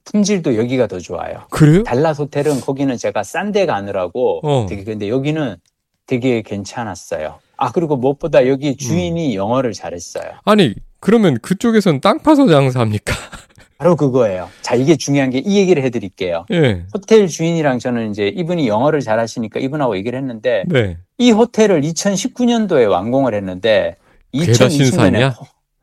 품질도 0.04 0.56
여기가 0.56 0.86
더 0.86 0.98
좋아요. 1.00 1.46
그래요? 1.50 1.82
달랏 1.82 2.18
호텔은 2.18 2.60
거기는 2.60 2.96
제가 2.96 3.22
싼 3.24 3.52
데 3.52 3.66
가느라고 3.66 4.40
어. 4.46 4.66
되게 4.66 4.84
근데 4.84 5.08
여기는 5.08 5.56
되게 6.06 6.42
괜찮았어요. 6.42 7.38
아 7.56 7.72
그리고 7.72 7.96
무엇보다 7.96 8.46
여기 8.48 8.76
주인이 8.76 9.34
영어를 9.36 9.72
잘했어요. 9.72 10.24
아니, 10.44 10.74
그러면 11.00 11.38
그쪽에선 11.40 12.00
땅 12.00 12.18
파서 12.18 12.46
장사합니까? 12.48 13.14
바로 13.78 13.96
그거예요. 13.96 14.48
자 14.62 14.74
이게 14.74 14.96
중요한 14.96 15.30
게 15.30 15.38
이 15.44 15.56
얘기를 15.58 15.82
해드릴게요. 15.82 16.46
예. 16.52 16.84
호텔 16.94 17.26
주인이랑 17.28 17.78
저는 17.78 18.10
이제 18.10 18.28
이분이 18.28 18.68
영어를 18.68 19.00
잘하시니까 19.00 19.60
이분하고 19.60 19.96
얘기를 19.96 20.18
했는데 20.18 20.64
네. 20.68 20.96
이 21.18 21.30
호텔을 21.32 21.80
2019년도에 21.82 22.88
완공을 22.88 23.34
했는데 23.34 23.96
그게 24.32 24.52
다 24.52 24.66
2020년에 24.66 24.70
신상이야? 24.70 25.34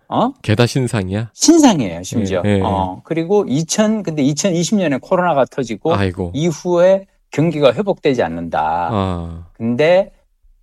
어 0.08 0.34
게다 0.42 0.66
신상이야? 0.66 1.32
신상이에요 1.34 2.04
심지어. 2.04 2.42
예, 2.46 2.58
예. 2.58 2.62
어 2.64 3.02
그리고 3.04 3.46
2000 3.48 4.04
근데 4.04 4.24
2020년에 4.24 5.00
코로나가 5.02 5.46
터지고 5.46 5.94
아이고. 5.94 6.32
이후에 6.34 7.06
경기가 7.32 7.74
회복되지 7.74 8.22
않는다. 8.24 8.90
아, 8.92 9.46
근데 9.54 10.12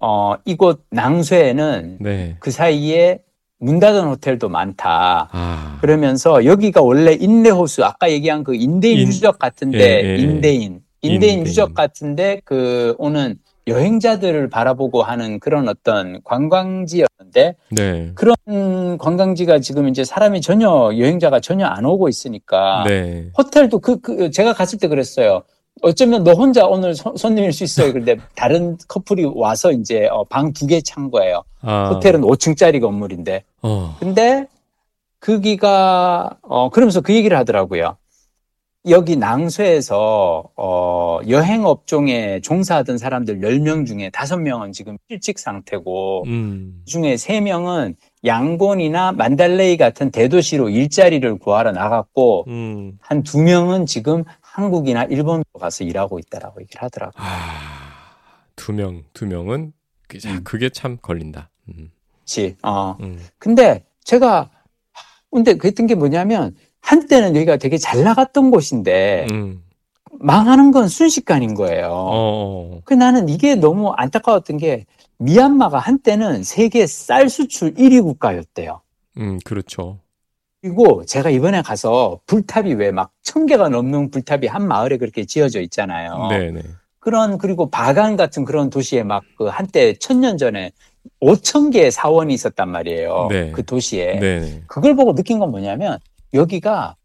어 0.01 0.35
이곳 0.45 0.85
낭쇠에는 0.91 1.99
네. 2.01 2.37
그 2.39 2.51
사이에 2.51 3.21
문 3.59 3.81
닫은 3.81 4.05
호텔도 4.05 4.49
많다. 4.49 5.29
아. 5.33 5.79
그러면서 5.81 6.45
여기가 6.45 6.83
원래 6.83 7.13
인내호수 7.15 7.85
아까 7.85 8.11
얘기한 8.11 8.45
그 8.45 8.55
인대인 8.55 8.99
인- 9.01 9.09
유적 9.09 9.39
같은데 9.39 9.79
예, 9.79 10.05
예, 10.05 10.09
예. 10.11 10.17
인대인 10.19 10.81
인대인 11.01 11.23
인대인. 11.41 11.47
유적 11.47 11.75
같은데 11.75 12.41
그 12.45 12.95
오는 12.99 13.37
여행자들을 13.67 14.49
바라보고 14.49 15.03
하는 15.03 15.41
그런 15.41 15.69
어떤 15.69 16.21
관광지였는데 16.25 17.57
네. 17.71 18.13
그런 18.15 18.97
관광지가 18.99 19.59
지금 19.61 19.89
이제 19.89 20.05
사람이 20.05 20.41
전혀 20.41 20.69
여행자가 20.97 21.41
전혀 21.41 21.67
안 21.67 21.85
오고 21.85 22.09
있으니까 22.09 22.85
네. 22.87 23.31
호텔도 23.37 23.81
그, 23.81 24.01
그 24.01 24.31
제가 24.31 24.53
갔을 24.55 24.79
때 24.79 24.89
그랬어요. 24.89 25.43
어쩌면 25.83 26.25
너 26.25 26.33
혼자 26.33 26.67
오늘 26.67 26.95
손- 26.95 27.17
손님일 27.17 27.53
수 27.53 27.65
있어요. 27.65 27.93
그런데 27.93 28.17
다른 28.35 28.77
커플이 28.89 29.25
와서 29.35 29.71
이제 29.73 30.07
어, 30.11 30.25
방 30.25 30.53
두 30.53 30.67
개 30.67 30.81
찬 30.81 31.11
거예요. 31.11 31.43
아. 31.63 31.91
호텔은 31.93 32.21
5층짜리 32.23 32.81
건물인데. 32.81 33.45
어. 33.63 33.97
근데 34.01 34.47
거기가 35.21 36.37
어 36.43 36.71
그러면서 36.71 37.01
그 37.01 37.15
얘기를 37.15 37.37
하더라고요. 37.37 37.97
여기 38.89 39.17
낭쇠에서 39.17 40.45
어 40.57 41.19
여행 41.29 41.67
업종에 41.67 42.41
종사하던 42.41 42.97
사람들 42.97 43.41
10명 43.41 43.87
중에 43.87 44.09
5명은 44.11 44.73
지금 44.73 44.97
실직 45.11 45.39
상태고 45.39 46.23
음. 46.27 46.81
그 46.85 46.91
중에 46.91 47.17
3명은 47.17 47.97
양곤이나 48.25 49.13
만달레이 49.13 49.77
같은 49.77 50.11
대도시로 50.11 50.69
일자리를 50.71 51.39
구하러 51.39 51.73
나갔고 51.73 52.45
음. 52.49 52.99
한두 53.01 53.39
명은 53.43 53.87
지금 53.87 54.25
한국이나 54.53 55.05
일본으로 55.05 55.45
가서 55.59 55.85
일하고 55.85 56.19
있다라고 56.19 56.61
얘기를 56.61 56.83
하더라고요. 56.83 57.23
아. 57.25 58.15
두 58.57 58.73
명, 58.73 59.05
두 59.13 59.27
명은 59.27 59.73
그- 60.09 60.19
자, 60.19 60.33
음. 60.33 60.45
그게 60.45 60.69
참 60.71 60.97
걸린다. 61.01 61.51
음. 61.69 61.91
그렇지. 62.17 62.57
어. 62.63 62.97
음. 63.01 63.19
근데 63.39 63.85
제가 64.05 64.51
근데 65.31 65.55
그랬던 65.55 65.87
게 65.87 65.95
뭐냐면 65.95 66.57
한때는 66.81 67.37
여기가 67.37 67.57
되게 67.59 67.77
잘 67.77 68.03
나갔던 68.03 68.51
곳인데 68.51 69.27
음. 69.31 69.63
망하는 70.13 70.71
건 70.71 70.89
순식간인 70.89 71.55
거예요. 71.55 71.89
어. 71.93 72.81
그 72.85 72.95
나는 72.95 73.29
이게 73.29 73.55
너무 73.55 73.91
안타까웠던 73.91 74.57
게 74.57 74.87
미얀마가 75.19 75.79
한때는 75.79 76.43
세계 76.43 76.87
쌀 76.87 77.29
수출 77.29 77.75
1위 77.75 78.03
국가였대요. 78.03 78.81
음, 79.19 79.39
그렇죠. 79.45 79.99
그리고 80.63 81.05
제가 81.05 81.31
이번에 81.31 81.63
가서 81.63 82.21
불탑이 82.27 82.75
왜 82.75 82.91
막 82.91 83.11
천 83.23 83.45
개가 83.47 83.69
넘는 83.69 84.11
불탑이 84.11 84.47
한 84.47 84.67
마을에 84.67 84.97
그렇게 84.97 85.25
지어져 85.27 85.61
있잖아요. 85.61 86.29
네, 86.31 86.51
네. 86.51 86.63
그런 86.99 87.37
그리고 87.39 87.69
바간 87.71 88.17
같은 88.17 88.45
그런 88.47 88.71
도시에 88.71 89.03
막 89.03 89.23
그 89.37 89.45
한때 89.47 89.95
천 89.95 90.21
년 90.21 90.39
전에 90.39 90.73
5천 91.21 91.71
개의 91.73 91.91
사원이 91.93 92.33
있었단 92.35 92.69
말이에요. 92.71 93.27
네. 93.31 93.51
그 93.53 93.65
도시에. 93.65 94.19
네, 94.19 94.41
네. 94.41 94.63
그걸 94.67 94.97
보고 94.97 95.15
느낀 95.15 95.39
건 95.39 95.51
뭐냐면 95.51 95.99
여기가 96.35 96.97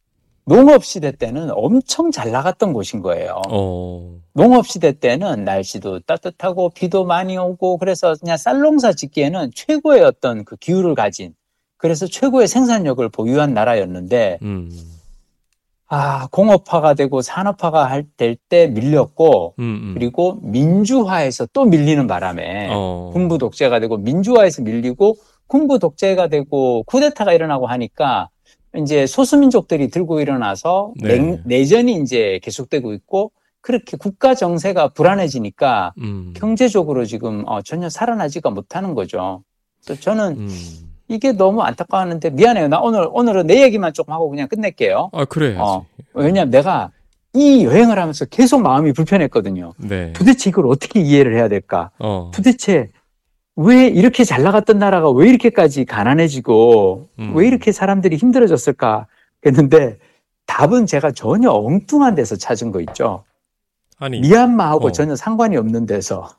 농업 0.45 0.83
시대 0.86 1.12
때는 1.12 1.51
엄청 1.53 2.10
잘 2.12 2.31
나갔던 2.31 2.74
곳인 2.74 3.01
거예요. 3.01 3.41
어. 3.50 4.15
농업 4.33 4.65
시대 4.67 4.93
때는 4.93 5.43
날씨도 5.43 6.00
따뜻하고 6.01 6.69
비도 6.72 7.05
많이 7.05 7.38
오고 7.38 7.77
그래서 7.77 8.15
그냥 8.19 8.38
쌀농사 8.38 8.93
짓기에는 8.93 9.51
최고의 9.53 10.03
어떤 10.03 10.43
그 10.45 10.55
기후를 10.57 10.95
가진 10.95 11.33
그래서 11.83 12.07
최고의 12.07 12.47
생산력을 12.47 13.07
보유한 13.09 13.53
나라였는데 13.53 14.39
음. 14.41 14.71
아 15.89 16.27
공업화가 16.31 16.93
되고 16.93 17.21
산업화가 17.21 18.01
될 18.15 18.37
때 18.47 18.67
밀렸고 18.67 19.55
음, 19.59 19.63
음. 19.63 19.93
그리고 19.93 20.39
민주화에서 20.43 21.45
또 21.51 21.65
밀리는 21.65 22.07
바람에 22.07 22.69
어. 22.71 23.09
군부 23.11 23.37
독재가 23.37 23.81
되고 23.81 23.97
민주화에서 23.97 24.61
밀리고 24.61 25.17
군부 25.47 25.77
독재가 25.77 26.29
되고 26.29 26.83
쿠데타가 26.83 27.33
일어나고 27.33 27.67
하니까 27.67 28.29
이제 28.77 29.05
소수민족들이 29.05 29.89
들고 29.89 30.21
일어나서 30.21 30.93
네. 31.01 31.17
냉- 31.17 31.41
내전이 31.43 31.95
이제 32.01 32.39
계속되고 32.43 32.93
있고 32.93 33.33
그렇게 33.59 33.97
국가 33.97 34.35
정세가 34.35 34.89
불안해지니까 34.93 35.93
음. 35.97 36.33
경제적으로 36.33 37.03
지금 37.03 37.43
어, 37.45 37.61
전혀 37.61 37.89
살아나지가 37.89 38.51
못하는 38.51 38.93
거죠. 38.95 39.43
그래서 39.83 39.99
저는 40.01 40.37
음. 40.37 40.92
이게 41.07 41.31
너무 41.31 41.62
안타까웠는데 41.62 42.31
미안해요. 42.31 42.67
나 42.67 42.79
오늘 42.79 43.07
오늘은 43.12 43.48
내 43.48 43.62
얘기만 43.62 43.93
조금 43.93 44.13
하고 44.13 44.29
그냥 44.29 44.48
끝낼게요. 44.48 45.10
아, 45.12 45.25
그래야지. 45.25 45.60
어. 45.60 45.86
왜냐하면 46.13 46.51
내가 46.51 46.91
이 47.33 47.65
여행을 47.65 47.98
하면서 48.00 48.25
계속 48.25 48.62
마음이 48.62 48.93
불편했거든요. 48.93 49.74
네. 49.77 50.13
도대체 50.13 50.50
이걸 50.50 50.67
어떻게 50.67 51.01
이해를 51.01 51.36
해야 51.36 51.48
될까? 51.48 51.89
어. 52.00 52.31
도대체 52.33 52.89
왜 53.55 53.88
이렇게 53.88 54.24
잘 54.24 54.43
나갔던 54.43 54.79
나라가 54.79 55.10
왜 55.12 55.29
이렇게까지 55.29 55.86
가난해지고 55.86 57.07
음. 57.19 57.36
왜 57.36 57.48
이렇게 57.48 57.72
사람들이 57.72 58.15
힘들어졌을까 58.17 59.07
했는데 59.45 59.98
답은 60.45 60.86
제가 60.86 61.12
전혀 61.12 61.51
엉뚱한 61.51 62.15
데서 62.15 62.36
찾은 62.36 62.72
거 62.72 62.79
있죠. 62.81 63.24
아니, 64.00 64.19
미얀마하고 64.19 64.88
어. 64.88 64.91
전혀 64.91 65.15
상관이 65.15 65.55
없는 65.57 65.86
데서 65.86 66.29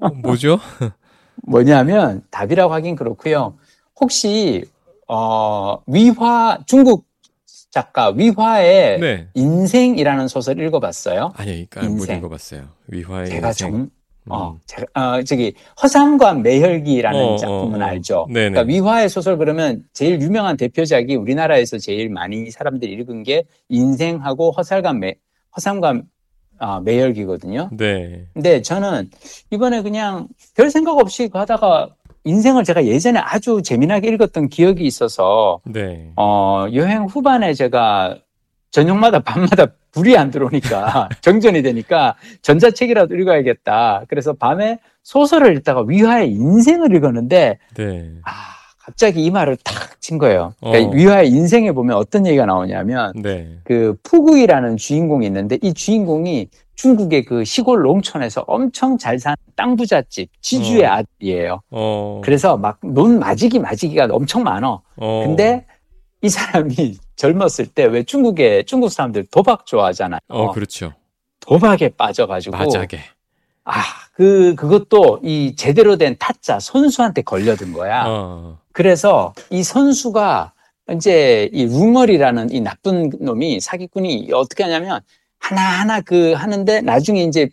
어, 0.00 0.08
뭐죠? 0.08 0.58
뭐냐면 1.46 2.22
답이라고 2.30 2.72
하긴 2.72 2.96
그렇고요. 2.96 3.54
혹시 4.00 4.64
어 5.08 5.78
위화 5.86 6.58
중국 6.66 7.06
작가 7.70 8.08
위화의 8.08 8.98
네. 9.00 9.28
인생이라는 9.34 10.28
소설 10.28 10.58
읽어봤어요? 10.60 11.32
아니, 11.36 11.66
그러니까. 11.68 12.14
읽어봤어요. 12.14 12.62
위화의 12.88 13.28
제가 13.28 13.48
인생. 13.48 13.70
정, 13.70 13.80
음. 13.80 13.90
어, 14.32 14.58
제가, 14.66 14.86
어, 14.94 15.22
저기, 15.22 15.54
허삼관 15.82 16.42
매혈기라는 16.42 17.20
어, 17.20 17.36
작품은 17.36 17.82
어, 17.82 17.84
어. 17.84 17.88
알죠? 17.88 18.26
네네. 18.30 18.50
그러니까 18.50 18.62
위화의 18.62 19.08
소설 19.10 19.36
그러면 19.36 19.84
제일 19.92 20.20
유명한 20.22 20.56
대표작이 20.56 21.16
우리나라에서 21.16 21.76
제일 21.78 22.08
많이 22.08 22.50
사람들이 22.50 22.92
읽은 22.92 23.22
게 23.24 23.44
인생하고 23.68 24.52
허살관 24.52 24.98
매, 25.00 25.16
허삼관 25.56 26.04
아, 26.58 26.80
매혈기거든요. 26.80 27.68
네. 27.72 28.26
근데 28.32 28.62
저는 28.62 29.10
이번에 29.50 29.82
그냥 29.82 30.28
별 30.54 30.70
생각 30.70 30.96
없이 30.96 31.28
하다가 31.30 31.90
인생을 32.26 32.64
제가 32.64 32.84
예전에 32.84 33.20
아주 33.20 33.62
재미나게 33.62 34.08
읽었던 34.08 34.48
기억이 34.48 34.84
있어서 34.84 35.60
네. 35.64 36.12
어, 36.16 36.66
여행 36.74 37.04
후반에 37.04 37.54
제가 37.54 38.18
저녁마다 38.70 39.20
밤마다 39.20 39.66
불이 39.92 40.18
안 40.18 40.30
들어오니까 40.30 41.08
정전이 41.22 41.62
되니까 41.62 42.16
전자책이라도 42.42 43.14
읽어야겠다. 43.14 44.04
그래서 44.08 44.34
밤에 44.34 44.78
소설을 45.02 45.56
읽다가 45.56 45.84
위화의 45.86 46.32
인생을 46.32 46.94
읽었는데 46.94 47.58
네. 47.74 48.10
아, 48.24 48.30
갑자기 48.86 49.24
이 49.24 49.30
말을 49.30 49.56
탁 49.64 50.00
친 50.00 50.18
거예요. 50.18 50.54
그러니까 50.60 50.90
어. 50.90 50.92
위화의 50.92 51.28
인생에 51.30 51.72
보면 51.72 51.96
어떤 51.96 52.24
얘기가 52.24 52.46
나오냐면 52.46 53.12
네. 53.16 53.58
그 53.64 53.96
푸구이라는 54.04 54.76
주인공이 54.76 55.26
있는데 55.26 55.58
이 55.60 55.74
주인공이 55.74 56.48
중국의 56.76 57.24
그 57.24 57.44
시골 57.44 57.82
농촌에서 57.82 58.44
엄청 58.46 58.96
잘 58.96 59.18
사는 59.18 59.34
땅 59.56 59.74
부잣집 59.74 60.30
지주의 60.40 60.84
어. 60.84 60.92
아들이에요. 60.92 61.60
어. 61.70 62.20
그래서 62.22 62.56
막논 62.56 63.18
마지기 63.18 63.58
마지기가 63.58 64.06
엄청 64.12 64.44
많어. 64.44 64.82
어. 64.96 65.22
근데 65.26 65.66
이 66.22 66.28
사람이 66.28 66.96
젊었을 67.16 67.66
때 67.74 67.86
왜 67.86 68.04
중국에 68.04 68.62
중국 68.62 68.90
사람들 68.90 69.26
도박 69.32 69.66
좋아하잖아요. 69.66 70.20
어, 70.28 70.52
그렇죠. 70.52 70.92
도박에 71.40 71.88
빠져가지고 71.96 72.56
마작에. 72.56 73.00
아 73.64 73.82
그 74.16 74.54
그것도 74.54 75.20
이 75.22 75.54
제대로 75.56 75.96
된 75.96 76.16
타짜 76.18 76.58
선수한테 76.58 77.20
걸려든 77.20 77.74
거야. 77.74 78.04
어. 78.06 78.58
그래서 78.72 79.34
이 79.50 79.62
선수가 79.62 80.52
이제 80.92 81.50
이 81.52 81.66
룽얼이라는 81.66 82.50
이 82.50 82.60
나쁜 82.60 83.10
놈이 83.20 83.60
사기꾼이 83.60 84.30
어떻게 84.32 84.62
하냐면 84.62 85.00
하나하나 85.38 86.00
그 86.00 86.32
하는데 86.32 86.80
나중에 86.80 87.24
이제 87.24 87.50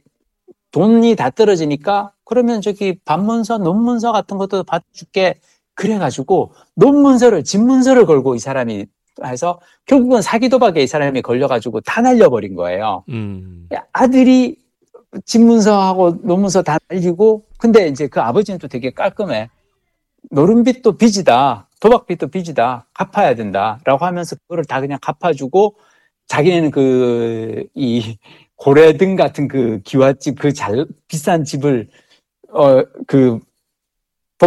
돈이 0.71 1.17
다 1.17 1.29
떨어지니까 1.31 2.13
그러면 2.23 2.61
저기 2.61 2.97
반문서, 3.03 3.57
논문서 3.57 4.13
같은 4.13 4.37
것도 4.37 4.63
받줄게 4.63 5.39
그래가지고 5.75 6.53
논문서를 6.75 7.43
집문서를 7.43 8.05
걸고 8.05 8.35
이 8.35 8.39
사람이 8.39 8.85
해서 9.25 9.59
결국은 9.85 10.21
사기 10.21 10.47
도박에 10.47 10.81
이 10.81 10.87
사람이 10.87 11.23
걸려가지고 11.23 11.81
다 11.81 11.99
날려버린 12.01 12.55
거예요. 12.55 13.03
음. 13.09 13.67
아들이 13.91 14.62
집문서하고 15.25 16.19
논문서 16.23 16.63
다 16.63 16.77
날리고 16.89 17.43
근데 17.57 17.87
이제 17.87 18.07
그 18.07 18.19
아버지는 18.21 18.57
또 18.59 18.67
되게 18.67 18.91
깔끔해. 18.91 19.49
노름빚도 20.31 20.97
빚이다. 20.97 21.69
도박빚도 21.79 22.27
빚이다. 22.27 22.87
갚아야 22.93 23.35
된다 23.35 23.79
라고 23.85 24.05
하면서 24.05 24.35
그거를 24.37 24.65
다 24.65 24.79
그냥 24.81 24.97
갚아주고 25.01 25.75
자기네는 26.27 26.71
그 26.71 27.65
이 27.75 28.17
고래등 28.55 29.15
같은 29.17 29.47
그 29.49 29.81
기와집 29.83 30.39
그 30.39 30.53
잘 30.53 30.85
비싼 31.07 31.43
집을 31.43 31.89
어 32.53 32.83
그 33.07 33.39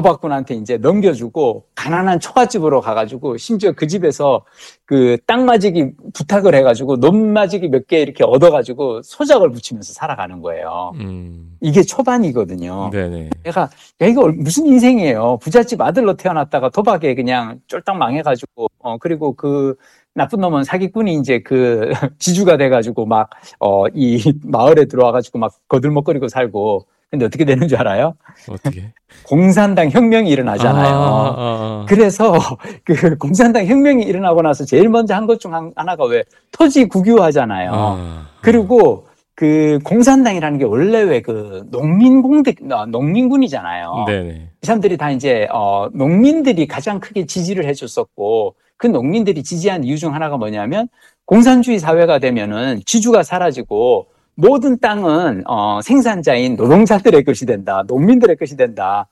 도박꾼한테 0.01 0.55
이제 0.57 0.77
넘겨주고 0.77 1.65
가난한 1.75 2.21
초가집으로 2.21 2.83
가가지고 2.83 3.39
심지어 3.39 3.73
그 3.73 3.87
집에서 3.87 4.45
그땅 4.85 5.47
마지기 5.47 5.93
부탁을 6.13 6.55
해가지고 6.55 6.99
논 7.01 7.33
마지기 7.33 7.69
몇 7.71 7.87
개 7.87 8.01
이렇게 8.03 8.25
얻어가지고 8.25 9.03
소작을 9.03 9.51
붙이면서 9.53 9.93
살아가는 9.95 10.43
거예요. 10.43 10.93
음. 10.97 11.57
이게 11.61 11.83
초반이거든요. 11.83 12.91
네네. 12.93 13.31
내가 13.45 13.71
야 14.03 14.07
이거 14.07 14.27
무슨 14.29 14.67
인생이에요. 14.67 15.39
부잣집 15.41 15.81
아들로 15.81 16.15
태어났다가 16.15 16.69
도박에 16.71 17.15
그냥 17.15 17.61
쫄딱 17.69 17.97
망해가지고 17.97 18.69
어 18.81 18.99
그리고 18.99 19.35
그 19.35 19.77
나쁜 20.15 20.41
놈은 20.41 20.65
사기꾼이 20.65 21.15
이제 21.15 21.39
그 21.41 21.91
지주가 22.19 22.57
돼가지고 22.57 23.07
막 23.07 23.31
어 23.61 23.87
이 23.95 24.33
마을에 24.45 24.85
들어와가지고 24.87 25.39
막 25.39 25.53
거들먹거리고 25.69 26.29
살고 26.29 26.87
근데 27.11 27.25
어떻게 27.25 27.45
되는 27.45 27.69
줄 27.69 27.79
알아요? 27.79 28.15
어떻게? 28.51 28.93
공산당 29.25 29.91
혁명이 29.91 30.29
일어나잖아요. 30.29 30.95
아, 30.95 30.99
아, 30.99 31.35
아. 31.39 31.87
그래서 31.89 32.35
그 32.85 33.17
공산당 33.17 33.65
혁명이 33.67 34.03
일어나고 34.05 34.43
나서 34.43 34.65
제일 34.65 34.89
먼저 34.89 35.15
한 35.15 35.27
것 35.27 35.39
중 35.39 35.55
하나가 35.77 36.05
왜 36.05 36.25
토지 36.53 36.87
국유화잖아요. 36.89 37.71
아. 37.73 38.27
그리고 38.43 39.07
그 39.37 39.79
공산당이라는 39.85 40.59
게 40.59 40.65
원래 40.65 41.01
왜 41.03 41.21
그 41.21 41.65
농민공대 41.71 42.55
아, 42.73 42.87
농민군이잖아요. 42.87 44.05
네네. 44.07 44.49
이 44.63 44.67
사람들이 44.67 44.97
다 44.97 45.11
이제 45.11 45.47
어 45.53 45.89
농민들이 45.93 46.67
가장 46.67 46.99
크게 47.01 47.27
지지를 47.27 47.67
해줬었고 47.67 48.55
그 48.79 48.87
농민들이 48.89 49.43
지지한 49.45 49.85
이유 49.85 49.97
중 49.99 50.13
하나가 50.15 50.37
뭐냐면 50.37 50.89
공산주의 51.25 51.79
사회가 51.79 52.19
되면은 52.19 52.81
지주가 52.85 53.23
사라지고 53.23 54.07
모든 54.37 54.79
땅은 54.79 55.45
어 55.47 55.81
생산자인 55.83 56.57
노동자들의 56.57 57.25
것이 57.25 57.47
된다, 57.47 57.83
농민들의 57.87 58.37
것이 58.37 58.57
된다. 58.57 59.07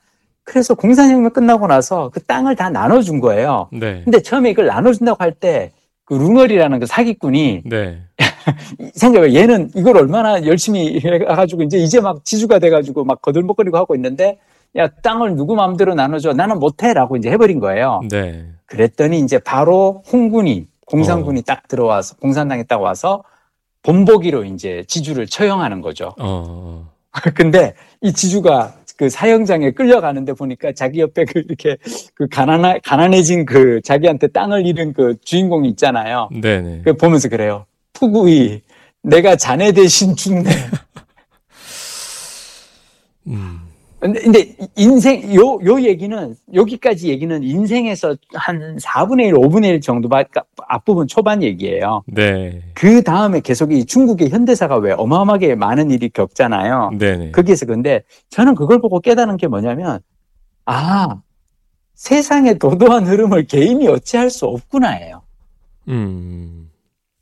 그래서 0.45 0.75
공산혁명 0.75 1.33
끝나고 1.33 1.67
나서 1.67 2.11
그 2.13 2.23
땅을 2.23 2.55
다 2.57 2.69
나눠준 2.69 3.21
거예요. 3.21 3.69
네. 3.73 4.03
근데 4.05 4.21
처음에 4.21 4.51
이걸 4.51 4.67
나눠준다고 4.67 5.23
할 5.23 5.33
때 5.33 5.73
그 6.05 6.15
룽얼이라는 6.15 6.81
그 6.81 6.87
사기꾼이 6.87 7.63
네. 7.65 8.03
생각해 8.95 9.35
얘는 9.35 9.71
이걸 9.75 9.97
얼마나 9.97 10.45
열심히 10.45 11.01
해가지고 11.01 11.63
이제 11.63 11.79
이제 11.79 12.01
막 12.01 12.25
지주가 12.25 12.59
돼가지고 12.59 13.05
막 13.05 13.23
거들먹거리고 13.23 13.77
하고 13.77 13.95
있는데 13.95 14.39
야 14.77 14.89
땅을 14.89 15.35
누구 15.35 15.55
마음대로 15.55 15.95
나눠줘 15.95 16.35
나는 16.35 16.59
못해라고 16.59 17.17
이제 17.17 17.31
해버린 17.31 17.59
거예요. 17.59 18.01
네. 18.11 18.47
그랬더니 18.67 19.21
이제 19.21 19.39
바로 19.39 20.03
홍군이 20.13 20.67
공산군이 20.87 21.43
딱 21.43 21.69
들어와서 21.69 22.17
공산당에 22.17 22.65
딱 22.65 22.83
와서 22.83 23.25
본보기로 23.85 24.45
이제 24.45 24.85
지주를 24.89 25.27
처형하는 25.27 25.81
거죠. 25.81 26.15
어. 26.19 26.91
근데 27.35 27.75
이 28.01 28.13
지주가 28.13 28.75
그 28.97 29.09
사형장에 29.09 29.73
끌려가는데 29.73 30.35
보니까 30.35 30.73
자기 30.73 31.01
옆에 31.01 31.25
그 31.25 31.41
이렇게 31.41 31.77
그 32.15 32.29
가난하, 32.29 32.79
가난해진 32.83 33.45
그 33.45 33.81
자기한테 33.83 34.29
땅을 34.29 34.67
잃은 34.67 34.93
그 34.93 35.17
주인공이 35.25 35.69
있잖아요. 35.71 36.29
네네. 36.33 36.83
그 36.85 36.97
보면서 36.97 37.29
그래요. 37.29 37.67
푸구이 37.93 38.63
내가 39.03 39.37
자네 39.37 39.73
대신 39.73 40.17
죽네. 40.17 40.51
음. 43.27 43.64
근데, 44.05 44.21
근데 44.21 44.57
인생 44.77 45.35
요 45.35 45.59
요 45.65 45.81
얘기는 45.81 46.37
여기까지 46.53 47.09
얘기는 47.09 47.43
인생에서 47.43 48.15
한 48.35 48.77
4분의 48.77 49.29
1, 49.29 49.33
5분의 49.35 49.69
1 49.71 49.81
정도 49.81 50.11
아 50.13 50.23
앞부분 50.69 51.07
초반 51.07 51.43
얘기예요. 51.43 52.03
네. 52.07 52.61
그 52.75 53.03
다음에 53.03 53.41
계속 53.41 53.73
이 53.73 53.87
중국의 53.87 54.29
현대사가 54.29 54.77
왜 54.77 54.93
어마어마하게 54.93 55.55
많은 55.55 55.91
일이 55.91 56.11
겪잖아요. 56.11 56.91
네네. 56.99 57.31
거기에서 57.31 57.65
근데 57.65 58.03
저는 58.29 58.55
그걸 58.55 58.79
보고 58.79 59.01
깨달은 59.01 59.39
게 59.39 59.47
뭐냐면 59.47 60.01
아 60.67 61.23
세상의 61.95 62.59
도도한 62.59 63.07
흐름을 63.07 63.45
개인이 63.47 63.89
어찌할 63.89 64.29
수 64.29 64.45
없구나예요. 64.47 65.23
음. 65.89 66.69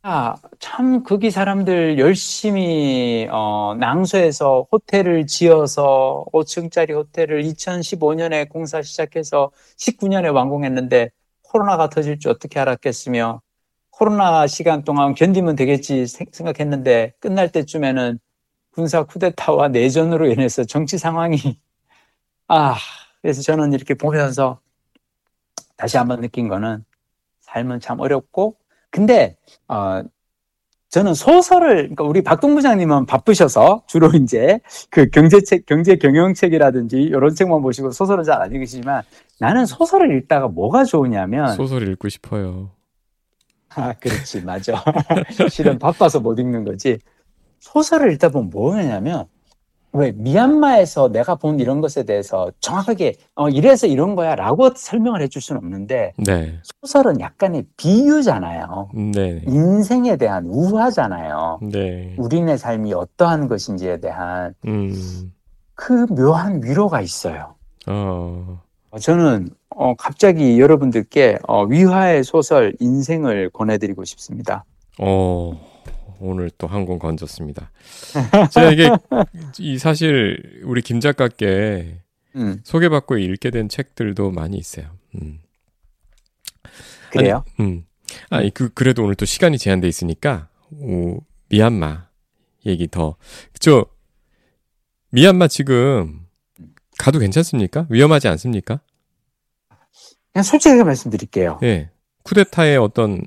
아, 0.04 0.34
참, 0.58 1.04
거기 1.04 1.30
사람들 1.30 1.96
열심히, 1.98 3.28
어, 3.30 3.76
낭소해서 3.78 4.66
호텔을 4.72 5.26
지어서 5.28 6.24
5층짜리 6.32 6.92
호텔을 6.92 7.44
2015년에 7.44 8.48
공사 8.48 8.82
시작해서 8.82 9.52
19년에 9.76 10.28
완공했는데 10.34 11.10
코로나가 11.42 11.88
터질 11.88 12.18
줄 12.18 12.32
어떻게 12.32 12.58
알았겠으며 12.58 13.40
코로나 13.90 14.46
시간 14.48 14.82
동안 14.82 15.14
견디면 15.14 15.54
되겠지 15.54 16.06
생각했는데 16.08 17.12
끝날 17.20 17.52
때쯤에는 17.52 18.18
군사 18.72 19.04
쿠데타와 19.04 19.68
내전으로 19.68 20.26
인해서 20.28 20.64
정치 20.64 20.98
상황이, 20.98 21.38
아, 22.48 22.76
그래서 23.22 23.42
저는 23.42 23.72
이렇게 23.72 23.94
보면서 23.94 24.60
다시 25.76 25.96
한번 25.96 26.20
느낀 26.20 26.48
거는 26.48 26.84
삶은 27.40 27.80
참 27.80 28.00
어렵고 28.00 28.56
근데 28.92 29.36
어 29.68 30.02
저는 30.90 31.14
소설을 31.14 31.76
그러니까 31.76 32.04
우리 32.04 32.22
박동 32.22 32.54
부장님은 32.54 33.06
바쁘셔서 33.06 33.84
주로 33.88 34.10
이제 34.14 34.60
그 34.90 35.10
경제책 35.10 35.66
경제 35.66 35.96
경영책이라든지 35.96 37.02
이런 37.02 37.34
책만 37.34 37.62
보시고 37.62 37.92
소설은 37.92 38.24
잘 38.24 38.42
안 38.42 38.52
읽으시지만 38.54 39.02
나는 39.40 39.66
소설을 39.66 40.16
읽다가 40.18 40.48
뭐가 40.48 40.84
좋으냐면 40.84 41.54
소설 41.56 41.88
읽고 41.88 42.08
싶어요. 42.10 42.72
아 43.74 43.94
그렇지 43.94 44.42
맞아. 44.42 44.84
실은 45.50 45.78
바빠서 45.78 46.20
못 46.20 46.38
읽는 46.40 46.64
거지. 46.64 46.98
소설을 47.60 48.12
읽다 48.14 48.30
보면 48.30 48.50
뭐냐면 48.50 49.26
왜 49.92 50.12
미얀마에서 50.12 51.10
내가 51.12 51.34
본 51.34 51.60
이런 51.60 51.80
것에 51.80 52.04
대해서 52.04 52.50
정확하게 52.60 53.14
어 53.34 53.48
이래서 53.50 53.86
이런 53.86 54.14
거야라고 54.14 54.70
설명을 54.74 55.20
해줄 55.20 55.42
수는 55.42 55.58
없는데 55.58 56.14
네. 56.16 56.58
소설은 56.80 57.20
약간의 57.20 57.66
비유잖아요. 57.76 58.90
네. 59.14 59.42
인생에 59.46 60.16
대한 60.16 60.46
우화잖아요. 60.46 61.60
네. 61.70 62.14
우리네 62.16 62.56
삶이 62.56 62.94
어떠한 62.94 63.48
것인지에 63.48 64.00
대한 64.00 64.54
음. 64.66 65.32
그 65.74 66.06
묘한 66.06 66.62
위로가 66.64 67.02
있어요. 67.02 67.54
어. 67.86 68.60
저는 69.00 69.50
어 69.70 69.94
갑자기 69.94 70.58
여러분들께 70.60 71.38
어 71.46 71.64
위화의 71.64 72.24
소설 72.24 72.74
인생을 72.80 73.50
권해드리고 73.50 74.04
싶습니다. 74.04 74.64
어. 74.98 75.71
오늘 76.22 76.50
또 76.50 76.66
한 76.68 76.86
권 76.86 76.98
건졌습니다. 76.98 77.70
제가 78.52 78.70
이게 78.70 78.88
이 79.58 79.78
사실 79.78 80.62
우리 80.64 80.80
김 80.82 81.00
작가께 81.00 82.00
음, 82.36 82.60
소개받고 82.64 83.18
읽게 83.18 83.50
된 83.50 83.68
책들도 83.68 84.30
많이 84.30 84.56
있어요. 84.56 84.86
음. 85.20 85.40
그래요? 87.10 87.44
아니, 87.58 87.68
음. 87.68 87.86
아니 88.30 88.50
그 88.54 88.70
그래도 88.72 89.02
오늘 89.04 89.14
또 89.16 89.24
시간이 89.26 89.58
제한돼 89.58 89.88
있으니까 89.88 90.48
오, 90.70 91.18
미얀마 91.50 92.08
얘기 92.66 92.88
더. 92.88 93.16
저 93.58 93.86
미얀마 95.10 95.48
지금 95.48 96.26
가도 96.98 97.18
괜찮습니까? 97.18 97.86
위험하지 97.90 98.28
않습니까? 98.28 98.80
그냥 100.32 100.42
솔직하게 100.44 100.84
말씀드릴게요. 100.84 101.58
예. 101.64 101.90
쿠데타의 102.22 102.78
어떤 102.78 103.22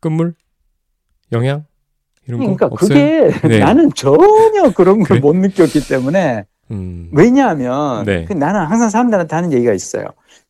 끝물 0.00 0.34
영향 1.32 1.64
이런 2.26 2.40
거 2.40 2.44
그러니까 2.44 2.66
없어요? 2.66 2.88
그게 2.88 3.30
네. 3.48 3.58
나는 3.58 3.92
전혀 3.92 4.72
그런 4.74 4.98
걸 4.98 5.06
그래? 5.06 5.20
못 5.20 5.36
느꼈기 5.36 5.86
때문에 5.88 6.44
음. 6.70 7.10
왜냐하면 7.12 8.04
네. 8.04 8.24
그 8.24 8.32
나는 8.32 8.64
항상 8.64 8.88
사람들한테 8.90 9.34
하는 9.34 9.52
얘기가 9.52 9.72
있어요. 9.72 10.06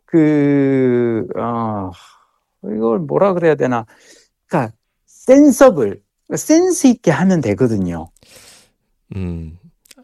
그 0.07 1.27
어, 1.39 1.91
이걸 2.65 3.01
뭐라 3.01 3.35
그래야 3.35 3.55
되나? 3.55 3.87
그러니까 4.47 4.73
센서블 5.07 6.01
센스 6.35 6.87
있게 6.87 7.11
하면 7.11 7.41
되거든요. 7.41 8.09
음. 9.15 9.59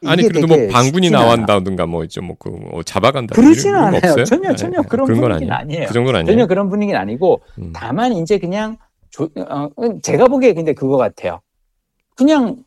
아니 0.05 0.25
그래도 0.25 0.49
뭐 0.49 0.57
방군이. 0.71 1.11
나온다든가 1.11 1.87
뭐좀뭐그 1.87 2.49
뭐 2.49 2.83
잡아간다 2.83 3.35
그러지는 3.35 3.77
않아요. 3.77 4.01
없어요? 4.03 4.25
전혀 4.25 4.49
아니, 4.49 4.57
전혀 4.57 4.83
그런, 4.83 5.07
건 5.07 5.17
분위기는 5.17 5.53
아니에요. 5.53 5.87
그 5.87 5.95
정도는 5.95 6.21
아니에요. 6.21 6.33
전혀 6.37 6.47
그런 6.47 6.69
분위기는 6.69 6.99
아니고 7.01 7.41
음. 7.59 7.73
다만 7.73 8.13
이제 8.13 8.39
그냥 8.39 8.77
조, 9.11 9.29
어, 9.37 9.69
제가 10.03 10.27
보기에 10.27 10.55
근데 10.55 10.73
그거 10.73 10.97
같아요. 10.97 11.41
그냥 12.17 12.65